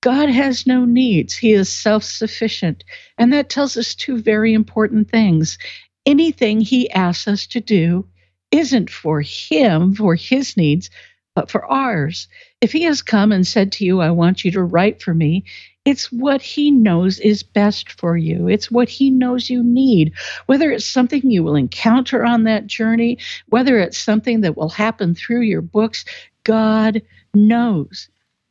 God 0.00 0.30
has 0.30 0.66
no 0.66 0.86
needs. 0.86 1.36
He 1.36 1.52
is 1.52 1.68
self 1.68 2.02
sufficient. 2.02 2.82
And 3.18 3.30
that 3.34 3.50
tells 3.50 3.76
us 3.76 3.94
two 3.94 4.16
very 4.22 4.54
important 4.54 5.10
things 5.10 5.58
anything 6.06 6.60
he 6.60 6.90
asks 6.90 7.28
us 7.28 7.46
to 7.48 7.60
do 7.60 8.06
isn't 8.50 8.90
for 8.90 9.20
him, 9.20 9.94
for 9.94 10.14
his 10.14 10.56
needs, 10.56 10.90
but 11.34 11.50
for 11.50 11.64
ours. 11.64 12.28
If 12.60 12.72
he 12.72 12.82
has 12.82 13.02
come 13.02 13.32
and 13.32 13.46
said 13.46 13.72
to 13.72 13.84
you, 13.84 14.00
I 14.00 14.10
want 14.10 14.44
you 14.44 14.50
to 14.52 14.62
write 14.62 15.02
for 15.02 15.14
me, 15.14 15.44
it's 15.84 16.12
what 16.12 16.42
he 16.42 16.70
knows 16.70 17.18
is 17.18 17.42
best 17.42 17.90
for 17.90 18.16
you. 18.16 18.48
It's 18.48 18.70
what 18.70 18.88
he 18.88 19.10
knows 19.10 19.50
you 19.50 19.64
need. 19.64 20.12
Whether 20.46 20.70
it's 20.70 20.84
something 20.84 21.28
you 21.28 21.42
will 21.42 21.56
encounter 21.56 22.24
on 22.24 22.44
that 22.44 22.66
journey, 22.66 23.18
whether 23.48 23.78
it's 23.78 23.98
something 23.98 24.42
that 24.42 24.56
will 24.56 24.68
happen 24.68 25.14
through 25.14 25.40
your 25.40 25.62
books, 25.62 26.04
God 26.44 27.02
knows. 27.34 28.08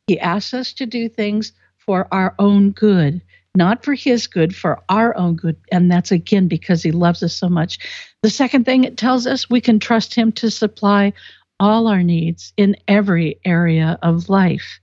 He 0.08 0.20
asks 0.20 0.53
us 0.53 0.74
to 0.74 0.86
do 0.86 1.08
things 1.08 1.53
for 1.77 2.08
our 2.12 2.36
own 2.38 2.72
good 2.72 3.22
not 3.55 3.84
for 3.84 3.93
his 3.93 4.27
good, 4.27 4.55
for 4.55 4.81
our 4.89 5.15
own 5.17 5.36
good. 5.36 5.58
And 5.72 5.91
that's 5.91 6.12
again 6.12 6.48
because 6.48 6.84
he 6.84 6.91
loves 6.91 7.22
us 7.24 7.34
so 7.34 7.50
much. 7.50 7.79
The 8.24 8.29
second 8.29 8.65
thing 8.65 8.84
it 8.84 8.98
tells 8.98 9.27
us 9.27 9.50
we 9.50 9.62
can 9.62 9.79
trust 9.79 10.13
him 10.13 10.31
to 10.34 10.50
supply 10.50 11.13
all 11.60 11.88
our 11.88 12.03
needs 12.03 12.53
in 12.58 12.75
every 12.88 13.39
area 13.46 14.00
of 14.01 14.29
life. 14.29 14.79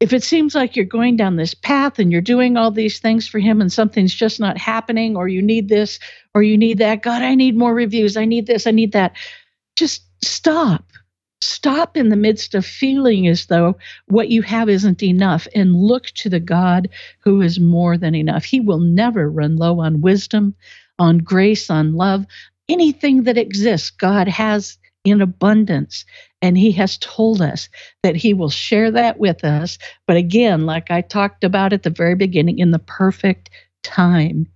If 0.00 0.12
it 0.12 0.22
seems 0.22 0.54
like 0.54 0.76
you're 0.76 0.84
going 0.84 1.16
down 1.16 1.36
this 1.36 1.54
path 1.54 1.98
and 1.98 2.12
you're 2.12 2.20
doing 2.20 2.56
all 2.56 2.70
these 2.70 3.00
things 3.00 3.26
for 3.26 3.40
him 3.40 3.60
and 3.60 3.72
something's 3.72 4.14
just 4.14 4.38
not 4.38 4.56
happening, 4.56 5.16
or 5.16 5.26
you 5.26 5.42
need 5.42 5.68
this 5.68 5.98
or 6.34 6.42
you 6.42 6.56
need 6.56 6.78
that, 6.78 7.02
God, 7.02 7.20
I 7.22 7.34
need 7.34 7.56
more 7.56 7.74
reviews, 7.74 8.16
I 8.16 8.24
need 8.24 8.46
this, 8.46 8.66
I 8.66 8.70
need 8.70 8.92
that, 8.92 9.16
just 9.76 10.04
stop 10.24 10.84
Stop 11.40 11.96
in 11.96 12.08
the 12.08 12.16
midst 12.16 12.54
of 12.54 12.66
feeling 12.66 13.28
as 13.28 13.46
though 13.46 13.76
what 14.06 14.28
you 14.28 14.42
have 14.42 14.68
isn't 14.68 15.02
enough 15.02 15.46
and 15.54 15.76
look 15.76 16.06
to 16.06 16.28
the 16.28 16.40
God 16.40 16.88
who 17.20 17.40
is 17.40 17.60
more 17.60 17.96
than 17.96 18.14
enough. 18.14 18.44
He 18.44 18.60
will 18.60 18.80
never 18.80 19.30
run 19.30 19.56
low 19.56 19.80
on 19.80 20.00
wisdom, 20.00 20.54
on 20.98 21.18
grace, 21.18 21.70
on 21.70 21.94
love. 21.94 22.26
Anything 22.68 23.22
that 23.22 23.38
exists, 23.38 23.90
God 23.90 24.28
has 24.28 24.78
in 25.04 25.20
abundance. 25.20 26.04
And 26.42 26.58
He 26.58 26.72
has 26.72 26.98
told 26.98 27.40
us 27.40 27.68
that 28.02 28.16
He 28.16 28.34
will 28.34 28.50
share 28.50 28.90
that 28.90 29.18
with 29.18 29.44
us. 29.44 29.78
But 30.06 30.16
again, 30.16 30.66
like 30.66 30.90
I 30.90 31.00
talked 31.00 31.44
about 31.44 31.72
at 31.72 31.82
the 31.82 31.90
very 31.90 32.14
beginning, 32.14 32.58
in 32.58 32.72
the 32.72 32.78
perfect 32.78 33.50
time. 33.82 34.46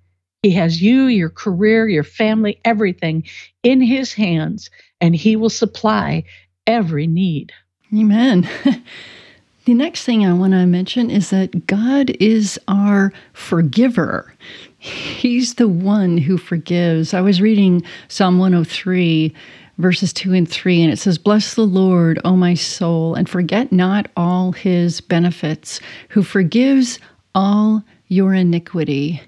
He 0.43 0.51
has 0.53 0.83
you, 0.83 1.05
your 1.05 1.31
career, 1.31 1.89
your 1.89 2.05
family, 2.05 2.61
everything 2.65 3.25
in 3.63 3.81
His 3.81 4.13
hands, 4.13 4.71
and 5.01 5.15
He 5.15 5.37
will 5.37 5.51
supply 5.51 6.25
every 6.67 7.07
need. 7.07 7.53
Amen. 7.95 8.49
the 9.65 9.75
next 9.75 10.05
thing 10.05 10.27
I 10.27 10.33
want 10.33 10.53
to 10.53 10.67
mention 10.67 11.11
is 11.11 11.31
that 11.31 11.67
God 11.67 12.11
is 12.21 12.59
our 12.69 13.13
forgiver. 13.33 14.33
He's 14.79 15.55
the 15.55 15.69
one 15.69 16.19
who 16.19 16.39
forgives. 16.39 17.15
I 17.15 17.21
was 17.21 17.41
reading 17.41 17.83
Psalm 18.09 18.39
103, 18.39 19.35
verses 19.79 20.13
2 20.13 20.33
and 20.33 20.49
3, 20.49 20.83
and 20.83 20.93
it 20.93 20.99
says, 20.99 21.19
Bless 21.19 21.55
the 21.55 21.67
Lord, 21.67 22.19
O 22.25 22.37
my 22.37 22.55
soul, 22.55 23.15
and 23.15 23.29
forget 23.29 23.71
not 23.71 24.11
all 24.17 24.53
his 24.53 25.01
benefits, 25.01 25.81
who 26.09 26.23
forgives 26.23 26.99
all 27.35 27.85
your 28.09 28.35
iniquity 28.35 29.23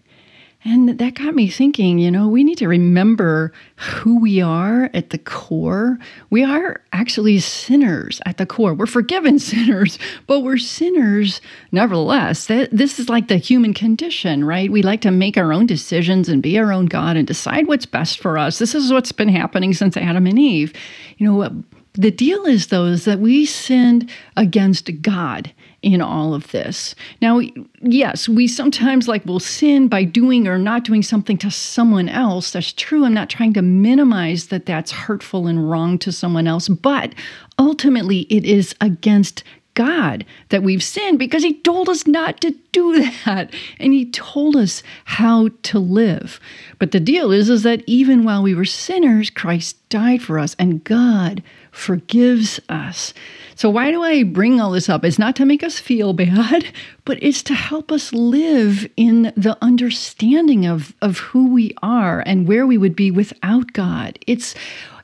and 0.67 0.99
that 0.99 1.15
got 1.15 1.35
me 1.35 1.49
thinking, 1.49 1.99
you 1.99 2.11
know, 2.11 2.27
we 2.27 2.43
need 2.43 2.57
to 2.59 2.69
remember 2.69 3.53
who 3.77 4.19
we 4.19 4.41
are 4.41 4.89
at 4.95 5.11
the 5.11 5.19
core. 5.19 5.99
We 6.31 6.43
are 6.43 6.81
actually 6.93 7.39
sinners 7.41 8.19
at 8.25 8.39
the 8.39 8.47
core. 8.47 8.73
We're 8.73 8.87
forgiven 8.87 9.39
sinners, 9.39 9.99
but 10.27 10.41
we're 10.41 10.57
sinners 10.57 11.43
nevertheless. 11.71 12.47
This 12.47 12.99
is 12.99 13.11
like 13.11 13.29
the 13.29 13.37
human 13.37 13.75
condition, 13.75 14.43
right? 14.45 14.73
We 14.73 14.81
like 14.83 15.03
to 15.03 15.11
make 15.11 15.37
our 15.37 15.53
own 15.53 15.67
decisions 15.67 16.31
and 16.31 16.43
be 16.43 16.59
our 16.59 16.73
own 16.73 16.87
God 16.87 17.19
and 17.19 17.27
decide 17.27 17.67
what's 17.67 17.87
best 17.87 18.21
for 18.21 18.39
us. 18.39 18.59
This 18.59 18.75
is 18.75 18.91
what's 18.91 19.13
been 19.13 19.29
happening 19.29 19.75
since 19.75 19.99
Adam 19.99 20.27
and 20.27 20.39
Eve. 20.39 20.73
You 21.19 21.27
know, 21.31 21.63
the 21.95 22.11
deal 22.11 22.45
is, 22.45 22.69
though, 22.69 22.87
is 22.87 23.05
that 23.05 23.21
we 23.21 23.47
sinned 23.47 24.11
against 24.37 25.01
God 25.01 25.53
in 25.81 26.01
all 26.01 26.35
of 26.35 26.51
this. 26.51 26.95
Now, 27.21 27.41
yes, 27.83 28.29
we 28.29 28.49
sometimes 28.49 29.07
like 29.07 29.25
will 29.27 29.39
sin 29.39 29.87
by 29.87 30.03
doing 30.03 30.49
or 30.49 30.59
not 30.59 30.85
doing 30.85 31.03
something 31.03 31.37
to 31.39 31.51
someone 31.51 32.09
else. 32.09 32.51
That's 32.51 32.73
true. 32.73 33.05
I'm 33.05 33.15
not 33.15 33.31
trying 33.31 33.53
to 33.53 33.63
minimize 33.63 34.49
that 34.49 34.67
that's 34.67 34.91
hurtful 34.91 35.47
and 35.47 35.71
wrong 35.71 35.99
to 35.99 36.11
someone 36.11 36.49
else, 36.49 36.69
but 36.69 37.15
ultimately 37.59 38.21
it 38.23 38.45
is 38.45 38.75
against 38.81 39.45
God 39.75 40.25
that 40.49 40.63
we've 40.63 40.83
sinned 40.83 41.19
because 41.19 41.43
He 41.43 41.61
told 41.61 41.89
us 41.89 42.07
not 42.07 42.41
to 42.41 42.55
do 42.73 43.11
that. 43.25 43.53
And 43.79 43.93
He 43.93 44.11
told 44.11 44.57
us 44.57 44.83
how 45.05 45.51
to 45.65 45.79
live. 45.79 46.41
But 46.79 46.93
the 46.93 47.01
deal 47.01 47.31
is, 47.31 47.51
is 47.51 47.63
that 47.65 47.83
even 47.87 48.25
while 48.25 48.43
we 48.43 48.55
were 48.55 48.65
sinners, 48.65 49.31
Christ 49.31 49.89
died 49.91 50.23
for 50.23 50.39
us 50.39 50.57
and 50.59 50.83
God 50.83 51.43
forgives 51.75 52.61
us. 52.69 53.13
So, 53.57 53.71
why 53.71 53.91
do 53.91 54.03
I 54.03 54.23
bring 54.23 54.61
all 54.61 54.71
this 54.71 54.89
up? 54.89 55.05
It's 55.05 55.19
not 55.19 55.37
to 55.37 55.45
make 55.45 55.63
us 55.63 55.79
feel 55.79 56.13
bad, 56.13 56.67
but 57.05 57.23
it's 57.23 57.43
to 57.45 57.55
help 57.55 57.93
us 57.93 58.13
live 58.13 58.89
in 58.97 59.33
the 59.37 59.57
understanding 59.63 60.67
of, 60.67 60.95
of 61.03 61.19
who 61.19 61.53
we 61.53 61.75
are 61.83 62.23
and 62.27 62.49
where 62.49 62.67
we 62.67 62.79
would 62.79 62.97
be 62.97 63.11
without 63.11 63.73
God. 63.73 64.19
It's 64.27 64.55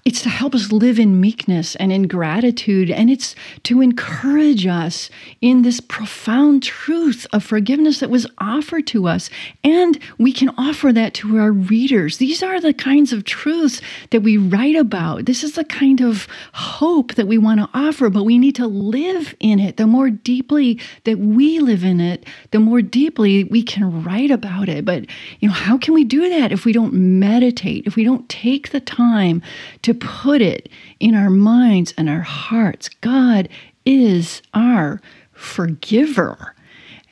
it's 0.04 0.22
to 0.22 0.28
help 0.28 0.54
us 0.54 0.72
live 0.72 0.98
in 0.98 1.20
meekness 1.20 1.76
and 1.76 1.92
in 1.92 2.08
gratitude. 2.08 2.90
And 2.90 3.10
it's 3.10 3.34
to 3.64 3.80
encourage 3.80 4.66
us 4.66 5.10
in 5.40 5.62
this 5.62 5.80
profound 5.80 6.62
truth 6.62 7.26
of 7.32 7.44
forgiveness 7.44 8.00
that 8.00 8.10
was 8.10 8.26
offered 8.38 8.86
to 8.88 9.06
us. 9.06 9.30
And 9.62 9.98
we 10.18 10.32
can 10.32 10.50
offer 10.56 10.92
that 10.92 11.14
to 11.14 11.38
our 11.38 11.52
readers. 11.52 12.18
These 12.18 12.42
are 12.42 12.60
the 12.60 12.72
kinds 12.72 13.12
of 13.12 13.24
truths 13.24 13.80
that 14.10 14.22
we 14.22 14.36
write 14.36 14.76
about. 14.76 15.26
This 15.26 15.44
is 15.44 15.52
the 15.52 15.64
kind 15.64 16.00
of 16.00 16.26
hope 16.54 17.14
that 17.14 17.26
we 17.28 17.38
want 17.38 17.60
to 17.60 17.68
offer, 17.74 18.08
but 18.10 18.24
we 18.24 18.38
need 18.38 18.56
to 18.56 18.66
live 18.66 19.34
in 19.40 19.60
it. 19.60 19.76
The 19.76 19.86
more 19.86 20.10
deeply 20.10 20.80
that 21.04 21.18
we 21.18 21.58
live 21.60 21.84
in 21.84 22.00
it, 22.00 22.24
the 22.50 22.60
more 22.60 22.82
deeply 22.82 23.44
we 23.44 23.62
can 23.62 24.02
write 24.02 24.30
about 24.30 24.68
it. 24.68 24.84
But, 24.84 25.06
you 25.40 25.48
know, 25.48 25.54
how 25.54 25.76
can 25.78 25.94
we 25.94 26.04
do 26.04 26.28
that 26.30 26.52
if 26.52 26.64
we 26.64 26.72
don't 26.72 26.92
meditate, 26.92 27.86
if 27.86 27.96
we 27.96 28.04
don't 28.04 28.28
take 28.28 28.70
the 28.70 28.80
time 28.80 29.42
to 29.82 29.89
put 29.94 30.42
it 30.42 30.68
in 30.98 31.14
our 31.14 31.30
minds 31.30 31.94
and 31.96 32.08
our 32.08 32.20
hearts. 32.20 32.88
God 32.88 33.48
is 33.84 34.42
our 34.54 35.00
forgiver. 35.32 36.54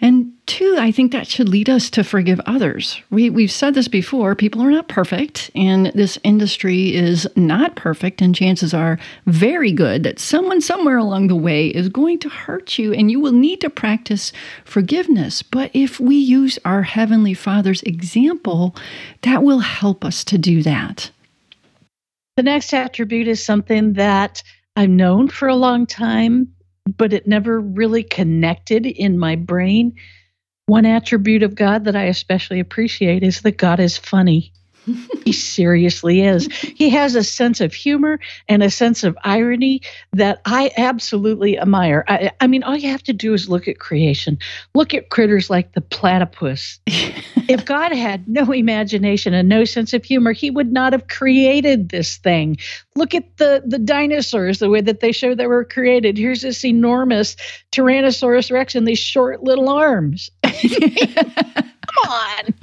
And 0.01 0.33
two, 0.47 0.77
I 0.79 0.93
think 0.93 1.11
that 1.11 1.27
should 1.27 1.49
lead 1.49 1.69
us 1.69 1.91
to 1.91 2.05
forgive 2.05 2.41
others. 2.47 3.03
We, 3.11 3.31
we've 3.31 3.51
said 3.51 3.75
this 3.75 3.89
before 3.89 4.37
people 4.37 4.63
are 4.63 4.71
not 4.71 4.87
perfect, 4.87 5.51
and 5.57 5.87
this 5.87 6.19
industry 6.23 6.95
is 6.95 7.27
not 7.35 7.75
perfect, 7.75 8.23
and 8.23 8.33
chances 8.33 8.73
are 8.73 9.01
very 9.27 9.73
good 9.73 10.05
that 10.05 10.21
someone 10.21 10.61
somewhere 10.61 10.99
along 10.99 11.27
the 11.27 11.35
way 11.35 11.67
is 11.67 11.89
going 11.89 12.21
to 12.21 12.29
hurt 12.29 12.79
you, 12.79 12.93
and 12.93 13.11
you 13.11 13.19
will 13.19 13.33
need 13.33 13.61
to 13.63 13.71
practice 13.71 14.33
forgiveness. 14.65 15.43
But 15.43 15.73
if 15.75 15.99
we 15.99 16.15
use 16.15 16.61
our 16.65 16.83
Heavenly 16.83 17.35
Father's 17.35 17.83
example, 17.83 18.77
that 19.23 19.43
will 19.43 19.61
help 19.61 20.05
us 20.05 20.23
to 20.25 20.39
do 20.39 20.63
that. 20.63 21.11
The 22.39 22.45
next 22.45 22.73
attribute 22.73 23.27
is 23.27 23.45
something 23.45 23.95
that 23.95 24.45
I've 24.77 24.89
known 24.89 25.27
for 25.27 25.49
a 25.49 25.57
long 25.57 25.87
time, 25.87 26.55
but 26.97 27.13
it 27.13 27.27
never 27.27 27.61
really 27.61 28.05
connected 28.05 28.87
in 28.87 29.19
my 29.19 29.35
brain. 29.35 29.97
One 30.67 30.87
attribute 30.87 31.43
of 31.43 31.57
God 31.57 31.87
that 31.87 31.97
I 31.97 32.05
especially 32.05 32.61
appreciate 32.61 33.25
is 33.25 33.41
that 33.41 33.57
God 33.57 33.81
is 33.81 33.99
funny 33.99 34.53
he 35.25 35.33
seriously 35.33 36.23
is. 36.23 36.47
He 36.53 36.91
has 36.91 37.15
a 37.15 37.25
sense 37.25 37.61
of 37.61 37.75
humor 37.75 38.19
and 38.49 38.63
a 38.63 38.71
sense 38.71 39.05
of 39.05 39.17
irony 39.25 39.83
that 40.13 40.41
I 40.45 40.71
absolutely 40.77 41.59
admire. 41.59 42.05
I, 42.09 42.31
I, 42.41 42.47
mean, 42.47 42.63
all 42.63 42.77
you 42.77 42.89
have 42.91 43.03
to 43.05 43.13
do 43.13 43.35
is 43.35 43.49
look 43.49 43.69
at 43.69 43.79
creation. 43.79 44.39
Look 44.75 44.95
at 44.95 45.11
critters 45.11 45.51
like 45.51 45.73
the 45.73 45.81
platypus. 45.81 46.81
if 46.87 47.65
God 47.65 47.93
had 47.93 48.29
no 48.29 48.53
imagination 48.53 49.35
and 49.35 49.49
no 49.49 49.65
sense 49.65 49.93
of 49.93 50.05
humor, 50.05 50.33
he 50.33 50.51
would 50.51 50.73
not 50.73 50.93
have 50.93 51.09
created 51.09 51.89
this 51.89 52.17
thing. 52.17 52.57
Look 52.97 53.15
at 53.15 53.37
the, 53.37 53.63
the 53.67 53.79
dinosaurs, 53.79 54.59
the 54.59 54.71
way 54.71 54.81
that 54.81 55.01
they 55.01 55.13
show 55.13 55.35
they 55.35 55.47
were 55.47 55.65
created. 55.65 56.19
Here's 56.19 56.43
this 56.43 56.65
enormous 56.65 57.37
Tyrannosaurus 57.73 58.51
Rex 58.51 58.75
and 58.75 58.87
these 58.87 58.99
short 58.99 59.43
little 59.43 59.69
arms. 59.69 60.31
Come 60.43 62.13
on. 62.13 62.55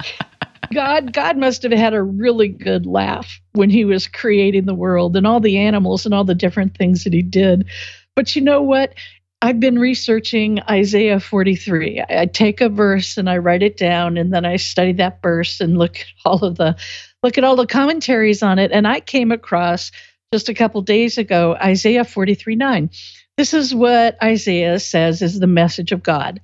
God, 0.72 1.12
God 1.12 1.36
must 1.36 1.62
have 1.62 1.72
had 1.72 1.94
a 1.94 2.02
really 2.02 2.48
good 2.48 2.86
laugh 2.86 3.40
when 3.52 3.70
he 3.70 3.84
was 3.84 4.08
creating 4.08 4.66
the 4.66 4.74
world 4.74 5.16
and 5.16 5.26
all 5.26 5.40
the 5.40 5.58
animals 5.58 6.04
and 6.04 6.14
all 6.14 6.24
the 6.24 6.34
different 6.34 6.76
things 6.76 7.04
that 7.04 7.12
he 7.12 7.22
did. 7.22 7.66
But 8.14 8.34
you 8.34 8.42
know 8.42 8.62
what? 8.62 8.94
I've 9.42 9.60
been 9.60 9.78
researching 9.78 10.60
Isaiah 10.68 11.20
43. 11.20 12.02
I, 12.08 12.26
take 12.26 12.60
a 12.60 12.68
verse 12.68 13.18
and 13.18 13.28
I 13.28 13.36
write 13.36 13.62
it 13.62 13.76
down, 13.76 14.16
and 14.16 14.32
then 14.32 14.44
I 14.44 14.56
study 14.56 14.92
that 14.94 15.22
verse 15.22 15.60
and 15.60 15.78
look 15.78 15.98
at 16.00 16.06
all 16.24 16.44
of 16.44 16.56
the 16.56 16.76
look 17.22 17.36
at 17.36 17.44
all 17.44 17.56
the 17.56 17.66
commentaries 17.66 18.42
on 18.42 18.58
it. 18.58 18.72
And 18.72 18.88
I 18.88 19.00
came 19.00 19.30
across 19.30 19.92
just 20.32 20.48
a 20.48 20.54
couple 20.54 20.80
days 20.82 21.18
ago 21.18 21.56
Isaiah 21.62 22.04
43 22.04 22.56
9. 22.56 22.90
This 23.36 23.52
is 23.52 23.74
what 23.74 24.16
Isaiah 24.22 24.80
says 24.80 25.20
is 25.20 25.38
the 25.38 25.46
message 25.46 25.92
of 25.92 26.02
God. 26.02 26.40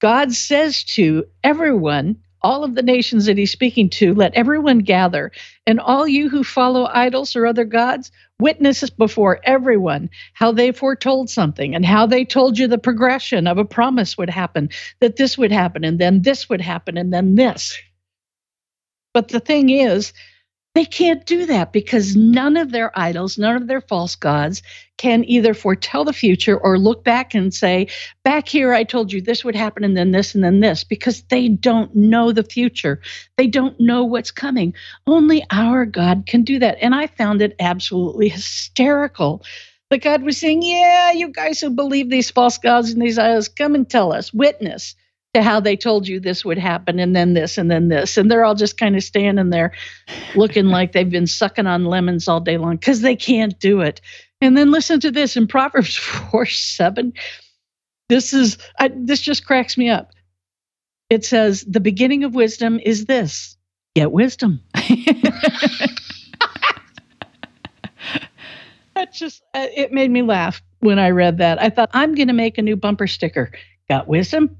God 0.00 0.32
says 0.32 0.84
to 0.84 1.24
everyone 1.42 2.16
all 2.44 2.62
of 2.62 2.74
the 2.74 2.82
nations 2.82 3.26
that 3.26 3.38
he's 3.38 3.50
speaking 3.50 3.88
to, 3.88 4.14
let 4.14 4.34
everyone 4.34 4.80
gather. 4.80 5.32
And 5.66 5.80
all 5.80 6.06
you 6.06 6.28
who 6.28 6.44
follow 6.44 6.86
idols 6.92 7.34
or 7.34 7.46
other 7.46 7.64
gods, 7.64 8.12
witness 8.38 8.88
before 8.90 9.40
everyone 9.44 10.10
how 10.34 10.52
they 10.52 10.70
foretold 10.70 11.30
something 11.30 11.74
and 11.74 11.86
how 11.86 12.06
they 12.06 12.24
told 12.24 12.58
you 12.58 12.68
the 12.68 12.78
progression 12.78 13.46
of 13.46 13.58
a 13.58 13.64
promise 13.64 14.18
would 14.18 14.30
happen, 14.30 14.68
that 15.00 15.16
this 15.16 15.38
would 15.38 15.52
happen, 15.52 15.84
and 15.84 15.98
then 15.98 16.22
this 16.22 16.48
would 16.48 16.60
happen, 16.60 16.96
and 16.96 17.12
then 17.12 17.34
this. 17.34 17.76
But 19.14 19.28
the 19.28 19.40
thing 19.40 19.70
is, 19.70 20.12
they 20.74 20.84
can't 20.84 21.24
do 21.24 21.46
that 21.46 21.72
because 21.72 22.16
none 22.16 22.56
of 22.56 22.72
their 22.72 22.96
idols, 22.98 23.38
none 23.38 23.54
of 23.56 23.68
their 23.68 23.80
false 23.80 24.16
gods 24.16 24.60
can 24.96 25.24
either 25.24 25.54
foretell 25.54 26.04
the 26.04 26.12
future 26.12 26.58
or 26.58 26.78
look 26.78 27.04
back 27.04 27.32
and 27.34 27.54
say, 27.54 27.86
Back 28.24 28.48
here, 28.48 28.74
I 28.74 28.82
told 28.82 29.12
you 29.12 29.20
this 29.20 29.44
would 29.44 29.54
happen 29.54 29.84
and 29.84 29.96
then 29.96 30.10
this 30.10 30.34
and 30.34 30.42
then 30.42 30.60
this, 30.60 30.82
because 30.82 31.22
they 31.24 31.48
don't 31.48 31.94
know 31.94 32.32
the 32.32 32.42
future. 32.42 33.00
They 33.36 33.46
don't 33.46 33.78
know 33.78 34.04
what's 34.04 34.32
coming. 34.32 34.74
Only 35.06 35.44
our 35.52 35.86
God 35.86 36.26
can 36.26 36.42
do 36.42 36.58
that. 36.58 36.78
And 36.80 36.94
I 36.94 37.06
found 37.06 37.40
it 37.40 37.54
absolutely 37.60 38.28
hysterical. 38.28 39.44
That 39.90 40.02
God 40.02 40.22
was 40.22 40.38
saying, 40.38 40.62
Yeah, 40.62 41.12
you 41.12 41.28
guys 41.28 41.60
who 41.60 41.70
believe 41.70 42.10
these 42.10 42.30
false 42.30 42.58
gods 42.58 42.90
and 42.90 43.00
these 43.00 43.18
idols, 43.18 43.48
come 43.48 43.76
and 43.76 43.88
tell 43.88 44.12
us, 44.12 44.34
witness 44.34 44.96
to 45.34 45.42
how 45.42 45.60
they 45.60 45.76
told 45.76 46.08
you 46.08 46.20
this 46.20 46.44
would 46.44 46.58
happen 46.58 46.98
and 46.98 47.14
then 47.14 47.34
this 47.34 47.58
and 47.58 47.70
then 47.70 47.88
this. 47.88 48.16
And 48.16 48.30
they're 48.30 48.44
all 48.44 48.54
just 48.54 48.78
kind 48.78 48.96
of 48.96 49.02
standing 49.02 49.50
there 49.50 49.72
looking 50.34 50.66
like 50.66 50.92
they've 50.92 51.10
been 51.10 51.26
sucking 51.26 51.66
on 51.66 51.84
lemons 51.84 52.28
all 52.28 52.40
day 52.40 52.56
long 52.56 52.76
because 52.76 53.00
they 53.00 53.16
can't 53.16 53.58
do 53.58 53.80
it. 53.80 54.00
And 54.40 54.56
then 54.56 54.70
listen 54.70 55.00
to 55.00 55.10
this 55.10 55.36
in 55.36 55.46
Proverbs 55.46 55.96
4 56.30 56.46
7. 56.46 57.12
This 58.08 58.32
is, 58.32 58.58
I, 58.78 58.90
this 58.94 59.20
just 59.20 59.44
cracks 59.44 59.76
me 59.76 59.90
up. 59.90 60.12
It 61.10 61.24
says, 61.24 61.64
The 61.64 61.80
beginning 61.80 62.24
of 62.24 62.34
wisdom 62.34 62.78
is 62.82 63.06
this 63.06 63.56
get 63.94 64.12
wisdom. 64.12 64.60
that 68.94 69.12
just, 69.12 69.42
uh, 69.54 69.66
it 69.74 69.92
made 69.92 70.10
me 70.10 70.22
laugh 70.22 70.62
when 70.80 70.98
I 70.98 71.10
read 71.10 71.38
that. 71.38 71.60
I 71.62 71.70
thought, 71.70 71.90
I'm 71.92 72.14
going 72.14 72.28
to 72.28 72.34
make 72.34 72.58
a 72.58 72.62
new 72.62 72.76
bumper 72.76 73.06
sticker. 73.06 73.52
Got 73.88 74.08
wisdom? 74.08 74.56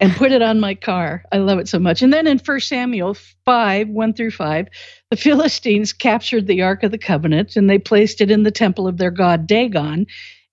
And 0.00 0.14
put 0.14 0.32
it 0.32 0.42
on 0.42 0.60
my 0.60 0.74
car. 0.74 1.24
I 1.32 1.38
love 1.38 1.58
it 1.58 1.68
so 1.68 1.78
much. 1.78 2.02
And 2.02 2.12
then 2.12 2.26
in 2.26 2.38
1 2.38 2.60
Samuel 2.60 3.14
5 3.44 3.88
1 3.88 4.12
through 4.14 4.30
5, 4.30 4.68
the 5.10 5.16
Philistines 5.16 5.92
captured 5.92 6.46
the 6.46 6.62
Ark 6.62 6.82
of 6.82 6.90
the 6.90 6.98
Covenant 6.98 7.56
and 7.56 7.68
they 7.68 7.78
placed 7.78 8.20
it 8.20 8.30
in 8.30 8.44
the 8.44 8.50
temple 8.50 8.86
of 8.86 8.98
their 8.98 9.10
god 9.10 9.46
Dagon. 9.46 10.06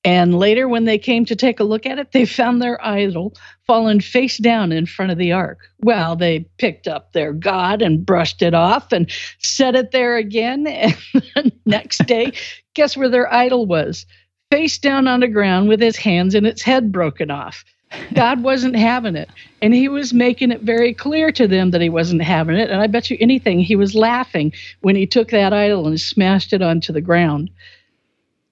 And 0.04 0.38
later, 0.38 0.68
when 0.68 0.86
they 0.86 1.00
came 1.00 1.26
to 1.26 1.36
take 1.36 1.60
a 1.60 1.64
look 1.64 1.88
at 1.88 1.98
it, 1.98 2.12
they 2.12 2.26
found 2.26 2.62
their 2.62 2.84
idol 2.86 3.34
fallen 3.66 4.00
face 4.00 4.38
down 4.38 4.72
in 4.72 4.86
front 4.86 5.12
of 5.12 5.18
the 5.18 5.32
ark. 5.32 5.68
Well, 5.80 6.16
they 6.16 6.42
picked 6.60 6.88
up 6.88 7.14
their 7.14 7.34
god 7.34 7.82
and 7.82 8.06
brushed 8.06 8.44
it 8.44 8.54
off 8.54 8.92
and 8.92 9.10
set 9.40 9.76
it 9.76 9.92
there 9.92 10.16
again. 10.18 10.68
And 11.36 11.52
the 11.52 11.52
next 11.66 12.06
day, 12.06 12.34
guess 12.76 12.96
where 12.96 13.10
their 13.10 13.32
idol 13.34 13.66
was? 13.66 14.06
Face 14.52 14.78
down 14.78 15.08
on 15.08 15.22
the 15.22 15.28
ground 15.28 15.70
with 15.70 15.82
his 15.82 15.98
hands 15.98 16.36
and 16.36 16.46
its 16.46 16.62
head 16.62 16.92
broken 16.92 17.32
off. 17.32 17.66
God 18.14 18.44
wasn't 18.44 18.76
having 18.76 19.16
it. 19.16 19.30
And 19.62 19.74
he 19.74 19.88
was 19.88 20.14
making 20.14 20.52
it 20.52 20.62
very 20.62 20.94
clear 20.94 21.32
to 21.34 21.48
them 21.48 21.72
that 21.72 21.82
he 21.82 21.90
wasn't 21.90 22.22
having 22.22 22.56
it. 22.56 22.70
And 22.70 22.82
I 22.82 22.88
bet 22.88 23.10
you 23.10 23.18
anything, 23.20 23.60
he 23.60 23.76
was 23.76 23.96
laughing 23.96 24.54
when 24.82 24.96
he 24.96 25.06
took 25.06 25.30
that 25.30 25.54
idol 25.54 25.88
and 25.88 26.00
smashed 26.00 26.54
it 26.54 26.62
onto 26.62 26.94
the 26.94 27.02
ground. 27.02 27.50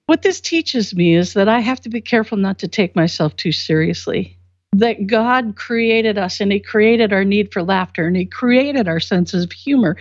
What 0.06 0.22
this 0.22 0.40
teaches 0.40 0.94
me 0.94 1.14
is 1.14 1.32
that 1.32 1.48
I 1.48 1.60
have 1.60 1.80
to 1.82 1.88
be 1.88 2.00
careful 2.00 2.36
not 2.36 2.58
to 2.58 2.68
take 2.68 2.94
myself 2.94 3.36
too 3.36 3.52
seriously. 3.52 4.36
That 4.74 5.06
God 5.06 5.56
created 5.56 6.18
us 6.18 6.40
and 6.40 6.52
he 6.52 6.60
created 6.60 7.12
our 7.12 7.24
need 7.24 7.52
for 7.52 7.62
laughter 7.62 8.06
and 8.06 8.16
he 8.16 8.26
created 8.26 8.86
our 8.86 9.00
senses 9.00 9.44
of 9.44 9.52
humor. 9.52 9.96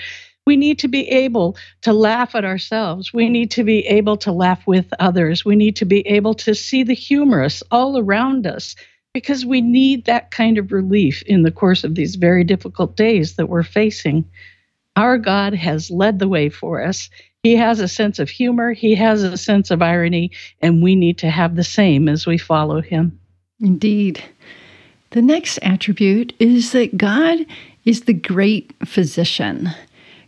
We 0.46 0.58
need 0.58 0.80
to 0.80 0.90
be 0.90 1.08
able 1.10 1.56
to 1.84 1.94
laugh 1.94 2.36
at 2.36 2.44
ourselves. 2.44 3.14
We 3.14 3.30
need 3.30 3.52
to 3.52 3.64
be 3.64 3.86
able 3.88 4.18
to 4.18 4.32
laugh 4.32 4.68
with 4.68 4.88
others. 5.00 5.46
We 5.46 5.56
need 5.56 5.78
to 5.78 5.86
be 5.86 6.06
able 6.08 6.34
to 6.36 6.54
see 6.54 6.84
the 6.84 6.94
humorous 6.94 7.64
all 7.72 7.98
around 7.98 8.46
us 8.46 8.76
because 9.14 9.46
we 9.46 9.62
need 9.62 10.06
that 10.06 10.32
kind 10.32 10.58
of 10.58 10.72
relief 10.72 11.22
in 11.24 11.44
the 11.44 11.52
course 11.52 11.84
of 11.84 11.96
these 11.96 12.16
very 12.16 12.44
difficult 12.44 12.96
days 12.96 13.36
that 13.36 13.48
we're 13.48 13.64
facing. 13.64 14.26
Our 14.96 15.18
God 15.18 15.54
has 15.54 15.92
led 15.92 16.20
the 16.20 16.28
way 16.28 16.50
for 16.50 16.84
us. 16.84 17.10
He 17.44 17.56
has 17.56 17.80
a 17.80 17.88
sense 17.88 18.20
of 18.20 18.30
humor, 18.30 18.74
He 18.74 18.96
has 18.96 19.22
a 19.24 19.38
sense 19.38 19.70
of 19.70 19.82
irony, 19.82 20.32
and 20.62 20.82
we 20.82 20.96
need 20.96 21.18
to 21.20 21.30
have 21.30 21.56
the 21.56 21.64
same 21.64 22.10
as 22.10 22.26
we 22.26 22.38
follow 22.38 22.82
Him. 22.82 23.20
Indeed. 23.60 24.24
The 25.12 25.22
next 25.22 25.60
attribute 25.60 26.34
is 26.40 26.72
that 26.72 26.98
God 26.98 27.46
is 27.86 28.02
the 28.02 28.14
great 28.14 28.74
physician. 28.84 29.70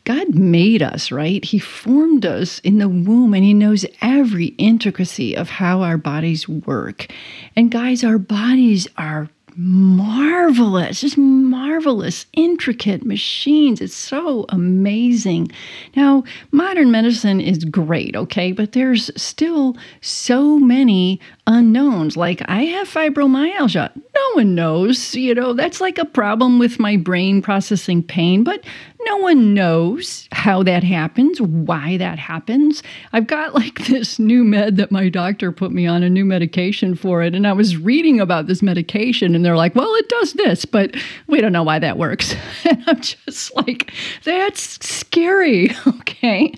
God 0.06 0.36
made 0.36 0.82
us, 0.82 1.12
right? 1.12 1.44
He 1.44 1.60
formed 1.60 2.26
us 2.26 2.60
in 2.60 2.78
the 2.78 2.88
womb 2.88 3.34
and 3.34 3.44
He 3.44 3.54
knows 3.54 3.86
every 4.02 4.48
intricacy 4.58 5.36
of 5.36 5.50
how 5.50 5.82
our 5.82 5.98
bodies 5.98 6.48
work. 6.48 7.08
And 7.56 7.72
guys, 7.72 8.04
our 8.04 8.20
bodies 8.20 8.88
are 8.98 9.30
marvelous, 9.58 11.02
just 11.02 11.18
marvelous 11.18 12.26
intricate 12.34 13.06
machines. 13.06 13.80
It's 13.80 13.96
so 13.96 14.46
amazing. 14.50 15.52
Now, 15.96 16.24
modern 16.52 16.92
medicine 16.92 17.40
is 17.40 17.64
great, 17.64 18.16
okay, 18.16 18.52
but 18.52 18.74
there's 18.74 19.10
still 19.16 19.78
so 20.02 20.60
many 20.60 21.22
unknowns. 21.48 22.18
Like, 22.18 22.42
I 22.48 22.64
have 22.64 22.90
fibromyalgia. 22.90 23.96
No 23.96 24.32
one 24.34 24.56
knows, 24.56 25.16
you 25.16 25.34
know, 25.34 25.54
that's 25.54 25.80
like 25.80 25.98
a 25.98 26.06
problem 26.06 26.60
with 26.60 26.80
my 26.80 26.98
brain 26.98 27.42
processing 27.42 28.04
pain, 28.04 28.44
but 28.44 28.64
no 29.06 29.18
one 29.18 29.54
knows 29.54 30.28
how 30.32 30.64
that 30.64 30.84
happens, 30.84 31.42
why 31.42 31.98
that 31.98 32.20
happens. 32.20 32.84
I've 33.14 33.28
got 33.28 33.56
like 33.56 33.86
this 33.88 34.20
new 34.20 34.44
med 34.44 34.78
that 34.78 34.92
my 34.92 35.10
doctor 35.10 35.52
put 35.52 35.72
me 35.72 35.86
on, 35.88 36.04
a 36.04 36.10
new 36.10 36.26
medication 36.26 36.96
for 36.96 37.22
it. 37.22 37.36
And 37.36 37.48
I 37.48 37.54
was 37.54 37.78
reading 37.78 38.20
about 38.20 38.48
this 38.48 38.62
medication, 38.62 39.36
and 39.36 39.46
they're 39.46 39.58
like, 39.58 39.76
well, 39.76 39.94
it 39.96 40.10
does 40.10 40.34
this, 40.34 40.66
but 40.66 40.96
we 41.28 41.42
don't 41.42 41.54
know 41.54 41.64
why 41.64 41.80
that 41.80 41.98
works. 41.98 42.36
And 42.68 42.84
I'm 42.88 43.00
just 43.00 43.56
like, 43.56 43.94
that's 44.24 44.86
scary. 44.86 45.70
Okay. 46.16 46.54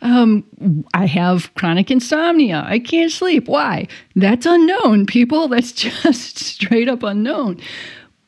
Um, 0.00 0.44
I 0.94 1.06
have 1.06 1.52
chronic 1.54 1.90
insomnia. 1.90 2.64
I 2.66 2.78
can't 2.78 3.10
sleep. 3.10 3.48
Why? 3.48 3.88
That's 4.16 4.46
unknown, 4.46 5.06
people. 5.06 5.48
That's 5.48 5.72
just 5.72 6.38
straight 6.38 6.88
up 6.88 7.02
unknown. 7.02 7.60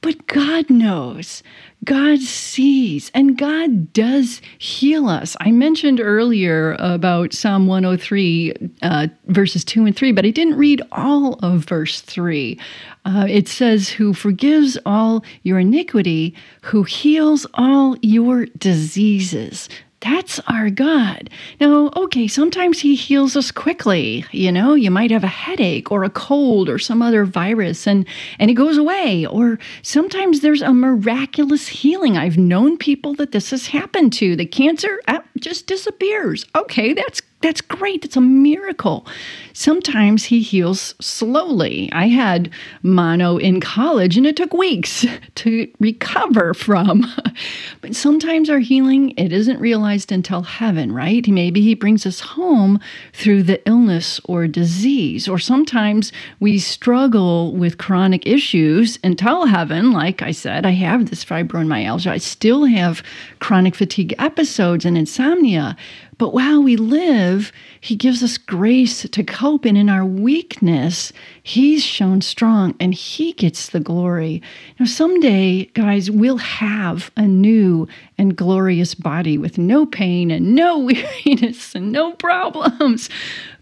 But 0.04 0.26
God 0.26 0.68
knows. 0.68 1.42
God 1.82 2.20
sees 2.20 3.10
and 3.14 3.38
God 3.38 3.90
does 3.94 4.42
heal 4.58 5.08
us. 5.08 5.34
I 5.40 5.50
mentioned 5.50 5.98
earlier 5.98 6.76
about 6.78 7.32
Psalm 7.32 7.66
103, 7.66 8.52
uh, 8.82 9.06
verses 9.28 9.64
2 9.64 9.86
and 9.86 9.96
3, 9.96 10.12
but 10.12 10.26
I 10.26 10.30
didn't 10.30 10.58
read 10.58 10.82
all 10.92 11.38
of 11.42 11.64
verse 11.64 12.02
3. 12.02 12.60
Uh, 13.06 13.26
it 13.30 13.48
says, 13.48 13.88
Who 13.88 14.12
forgives 14.12 14.76
all 14.84 15.24
your 15.42 15.58
iniquity, 15.58 16.34
who 16.60 16.82
heals 16.82 17.46
all 17.54 17.96
your 18.02 18.44
diseases. 18.58 19.70
That's 20.04 20.38
our 20.40 20.68
God. 20.68 21.30
Now, 21.60 21.90
okay, 21.96 22.28
sometimes 22.28 22.80
He 22.80 22.94
heals 22.94 23.36
us 23.36 23.50
quickly. 23.50 24.26
You 24.32 24.52
know, 24.52 24.74
you 24.74 24.90
might 24.90 25.10
have 25.10 25.24
a 25.24 25.28
headache 25.28 25.90
or 25.90 26.04
a 26.04 26.10
cold 26.10 26.68
or 26.68 26.78
some 26.78 27.00
other 27.00 27.24
virus 27.24 27.86
and, 27.86 28.06
and 28.38 28.50
it 28.50 28.54
goes 28.54 28.76
away. 28.76 29.24
Or 29.24 29.58
sometimes 29.80 30.40
there's 30.40 30.60
a 30.60 30.74
miraculous 30.74 31.68
healing. 31.68 32.18
I've 32.18 32.36
known 32.36 32.76
people 32.76 33.14
that 33.14 33.32
this 33.32 33.50
has 33.50 33.68
happened 33.68 34.12
to. 34.14 34.36
The 34.36 34.44
cancer 34.44 35.00
uh, 35.08 35.20
just 35.40 35.66
disappears. 35.66 36.44
Okay, 36.54 36.92
that's 36.92 37.22
that's 37.44 37.60
great. 37.60 38.06
It's 38.06 38.16
a 38.16 38.22
miracle. 38.22 39.06
Sometimes 39.52 40.24
he 40.24 40.40
heals 40.40 40.94
slowly. 40.98 41.90
I 41.92 42.08
had 42.08 42.50
mono 42.82 43.36
in 43.36 43.60
college 43.60 44.16
and 44.16 44.26
it 44.26 44.34
took 44.34 44.54
weeks 44.54 45.04
to 45.34 45.70
recover 45.78 46.54
from. 46.54 47.04
but 47.82 47.94
sometimes 47.94 48.48
our 48.48 48.60
healing 48.60 49.10
it 49.18 49.30
isn't 49.30 49.60
realized 49.60 50.10
until 50.10 50.40
heaven, 50.40 50.90
right? 50.90 51.28
Maybe 51.28 51.60
he 51.60 51.74
brings 51.74 52.06
us 52.06 52.20
home 52.20 52.80
through 53.12 53.42
the 53.42 53.60
illness 53.68 54.22
or 54.24 54.46
disease. 54.46 55.28
Or 55.28 55.38
sometimes 55.38 56.12
we 56.40 56.58
struggle 56.58 57.52
with 57.52 57.76
chronic 57.76 58.26
issues 58.26 58.98
until 59.04 59.44
heaven. 59.44 59.92
Like 59.92 60.22
I 60.22 60.30
said, 60.30 60.64
I 60.64 60.70
have 60.70 61.10
this 61.10 61.26
fibromyalgia. 61.26 62.10
I 62.10 62.18
still 62.18 62.64
have 62.64 63.02
chronic 63.38 63.74
fatigue 63.74 64.14
episodes 64.18 64.86
and 64.86 64.96
insomnia. 64.96 65.76
But 66.18 66.32
while 66.32 66.62
we 66.62 66.76
live, 66.76 67.52
He 67.80 67.96
gives 67.96 68.22
us 68.22 68.38
grace 68.38 69.02
to 69.02 69.24
cope. 69.24 69.64
And 69.64 69.76
in 69.76 69.88
our 69.88 70.04
weakness, 70.04 71.12
He's 71.42 71.84
shown 71.84 72.20
strong 72.20 72.74
and 72.78 72.94
He 72.94 73.32
gets 73.32 73.70
the 73.70 73.80
glory. 73.80 74.42
Now, 74.78 74.86
someday, 74.86 75.66
guys, 75.66 76.10
we'll 76.10 76.38
have 76.38 77.10
a 77.16 77.26
new 77.26 77.88
and 78.18 78.36
glorious 78.36 78.94
body 78.94 79.38
with 79.38 79.58
no 79.58 79.86
pain 79.86 80.30
and 80.30 80.54
no 80.54 80.78
weariness 81.26 81.74
and 81.74 81.92
no 81.92 82.12
problems. 82.12 83.08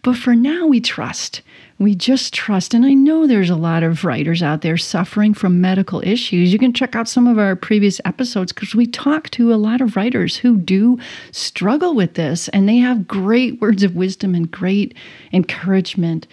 But 0.03 0.17
for 0.17 0.35
now, 0.35 0.67
we 0.67 0.81
trust. 0.81 1.43
We 1.79 1.95
just 1.95 2.35
trust. 2.35 2.75
And 2.75 2.85
I 2.85 2.93
know 2.93 3.27
there's 3.27 3.51
a 3.51 3.57
lot 3.57 3.85
of 3.85 4.05
writers 4.05 4.43
out 4.43 4.63
there 4.63 4.77
suffering 4.77 5.33
from 5.33 5.61
medical 5.61 6.01
issues. 6.05 6.53
You 6.53 6.59
can 6.59 6.73
check 6.73 6.97
out 6.97 7.09
some 7.09 7.29
of 7.29 7.39
our 7.39 7.55
previous 7.55 8.01
episodes 8.05 8.53
because 8.53 8.75
we 8.75 8.87
talk 8.87 9.31
to 9.31 9.53
a 9.53 9.57
lot 9.57 9.81
of 9.81 9.95
writers 9.95 10.37
who 10.37 10.57
do 10.57 10.99
struggle 11.31 11.95
with 11.95 12.15
this 12.15 12.49
and 12.49 12.69
they 12.69 12.79
have 12.79 13.07
great 13.07 13.61
words 13.61 13.85
of 13.85 13.95
wisdom 13.95 14.35
and 14.35 14.51
great 14.51 14.97
encouragement. 15.33 16.27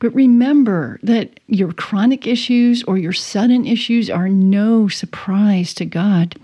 But 0.00 0.14
remember 0.14 0.98
that 1.02 1.40
your 1.46 1.72
chronic 1.72 2.26
issues 2.26 2.82
or 2.84 2.98
your 2.98 3.12
sudden 3.14 3.66
issues 3.66 4.10
are 4.10 4.28
no 4.28 4.88
surprise 4.88 5.72
to 5.74 5.86
God. 5.86 6.36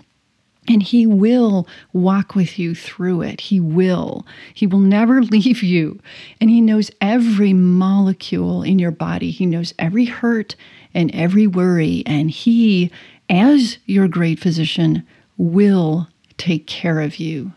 And 0.71 0.85
he 0.85 1.05
will 1.05 1.67
walk 1.93 2.37
with 2.37 2.57
you 2.57 2.77
through 2.77 3.23
it. 3.23 3.41
He 3.41 3.59
will. 3.59 4.25
He 4.55 4.69
will 4.69 4.79
never 4.79 5.21
leave 5.23 5.65
you. 5.65 5.99
And 6.41 6.49
he 6.49 6.61
knows 6.61 6.93
every 7.01 7.53
molecule 7.53 8.63
in 8.63 8.79
your 8.79 8.93
body. 8.93 9.33
He 9.33 9.47
knows 9.47 9.75
every 9.81 10.05
hurt 10.05 10.55
and 10.95 11.13
every 11.13 11.49
worry. 11.49 12.05
And 12.07 12.31
he, 12.31 12.93
as 13.29 13.79
your 13.87 14.07
great 14.07 14.39
physician, 14.39 15.05
will 15.39 16.07
take 16.39 16.69
care 16.69 17.01
of 17.01 17.19
you. 17.19 17.53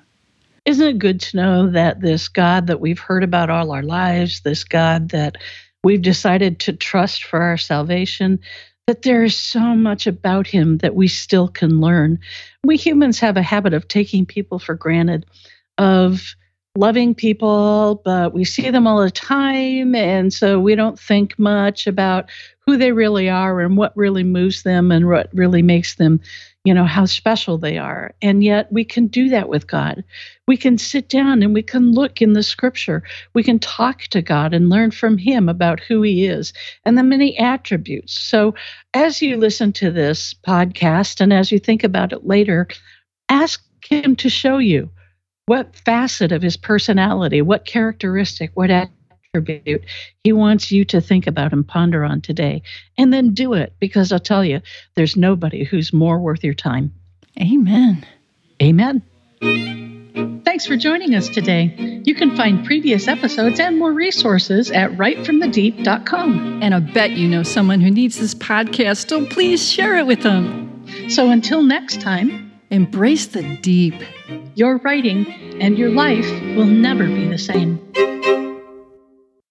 Isn't 0.66 0.88
it 0.88 0.98
good 0.98 1.22
to 1.22 1.38
know 1.38 1.70
that 1.70 2.02
this 2.02 2.28
God 2.28 2.66
that 2.66 2.82
we've 2.82 3.00
heard 3.00 3.24
about 3.24 3.52
all 3.52 3.72
our 3.72 3.84
lives, 3.84 4.42
this 4.42 4.64
God 4.64 5.10
that 5.10 5.36
we've 5.84 6.02
decided 6.02 6.60
to 6.62 6.74
trust 6.74 7.26
for 7.26 7.44
our 7.44 7.58
salvation, 7.58 8.40
that 8.88 9.04
there 9.04 9.24
is 9.24 9.36
so 9.36 9.76
much 9.76 10.08
about 10.08 10.48
him 10.48 10.78
that 10.80 10.96
we 10.96 11.08
still 11.08 11.48
can 11.48 11.80
learn. 11.80 12.20
We 12.64 12.78
humans 12.78 13.20
have 13.20 13.38
a 13.38 13.42
habit 13.42 13.74
of 13.74 13.88
taking 13.88 14.26
people 14.26 14.60
for 14.60 14.76
granted, 14.76 15.26
of 15.78 16.36
loving 16.76 17.14
people, 17.16 18.02
but 18.04 18.34
we 18.34 18.44
see 18.44 18.70
them 18.70 18.88
all 18.88 19.02
the 19.02 19.12
time. 19.12 19.96
And 19.96 20.34
so 20.34 20.60
we 20.60 20.76
don't 20.76 21.00
think 21.00 21.38
much 21.38 21.88
about 21.88 22.30
who 22.66 22.78
they 22.78 22.92
really 22.92 23.30
are 23.30 23.62
and 23.62 23.78
what 23.78 23.96
really 23.96 24.24
moves 24.24 24.64
them 24.64 24.92
and 24.92 25.08
what 25.08 25.30
really 25.34 25.62
makes 25.62 25.96
them 25.96 26.20
you 26.64 26.74
know, 26.74 26.86
how 26.86 27.06
special 27.06 27.58
they 27.58 27.78
are. 27.78 28.14
And 28.22 28.44
yet 28.44 28.72
we 28.72 28.86
can 28.86 29.08
do 29.08 29.30
that 29.30 29.50
with 29.50 29.68
God. 29.68 30.04
We 30.48 30.56
can 30.56 30.78
sit 30.78 31.10
down 31.10 31.44
and 31.44 31.54
we 31.54 31.62
can 31.62 31.92
look 31.92 32.22
in 32.22 32.34
the 32.34 32.44
scripture. 32.44 33.04
We 33.34 33.44
can 33.44 33.60
talk 33.60 34.04
to 34.04 34.22
God 34.22 34.54
and 34.54 34.70
learn 34.70 34.92
from 34.92 35.18
Him 35.18 35.50
about 35.50 35.82
who 35.82 36.02
He 36.02 36.26
is 36.26 36.54
and 36.86 36.98
the 36.98 37.04
many 37.04 37.38
attributes. 37.38 38.18
So 38.18 38.56
as 38.94 39.22
you 39.22 39.36
listen 39.36 39.74
to 39.74 39.92
this 39.92 40.34
podcast 40.48 41.20
and 41.20 41.34
as 41.34 41.52
you 41.52 41.60
think 41.60 41.84
about 41.84 42.14
it 42.14 42.26
later, 42.26 42.68
ask 43.28 43.62
Him 43.86 44.16
to 44.18 44.30
show 44.30 44.58
you 44.58 44.90
what 45.48 45.76
facet 45.76 46.32
of 46.32 46.42
His 46.42 46.56
personality, 46.56 47.42
what 47.42 47.66
characteristic, 47.66 48.52
what 48.54 48.72
attribute 48.72 49.03
he 50.24 50.32
wants 50.32 50.72
you 50.72 50.86
to 50.86 51.02
think 51.02 51.26
about 51.26 51.54
and 51.54 51.68
ponder 51.68 52.04
on 52.04 52.22
today. 52.22 52.62
And 52.98 53.12
then 53.12 53.34
do 53.34 53.54
it 53.54 53.74
because 53.80 54.12
I'll 54.12 54.20
tell 54.20 54.46
you, 54.46 54.62
there's 54.94 55.18
nobody 55.18 55.64
who's 55.64 55.92
more 55.92 56.20
worth 56.20 56.44
your 56.44 56.54
time. 56.54 56.94
Amen. 57.42 58.06
Amen. 58.62 59.02
Thanks 60.46 60.68
for 60.68 60.78
joining 60.78 61.16
us 61.16 61.30
today. 61.30 62.02
You 62.06 62.14
can 62.14 62.36
find 62.36 62.64
previous 62.64 63.08
episodes 63.08 63.60
and 63.60 63.80
more 63.80 63.92
resources 63.92 64.70
at 64.70 64.92
writefromthedeep.com. 64.92 66.62
And 66.62 66.76
I 66.76 66.80
bet 66.80 67.12
you 67.12 67.28
know 67.28 67.42
someone 67.42 67.82
who 67.82 67.90
needs 67.90 68.20
this 68.20 68.36
podcast, 68.36 69.10
so 69.10 69.26
please 69.26 69.68
share 69.68 69.98
it 69.98 70.06
with 70.06 70.22
them. 70.22 71.10
So 71.10 71.32
until 71.32 71.64
next 71.64 72.02
time, 72.02 72.52
embrace 72.70 73.26
the 73.26 73.58
deep. 73.58 73.96
Your 74.54 74.78
writing 74.78 75.26
and 75.60 75.76
your 75.76 75.90
life 75.90 76.30
will 76.56 76.66
never 76.66 77.08
be 77.08 77.28
the 77.28 77.40
same. 77.40 77.80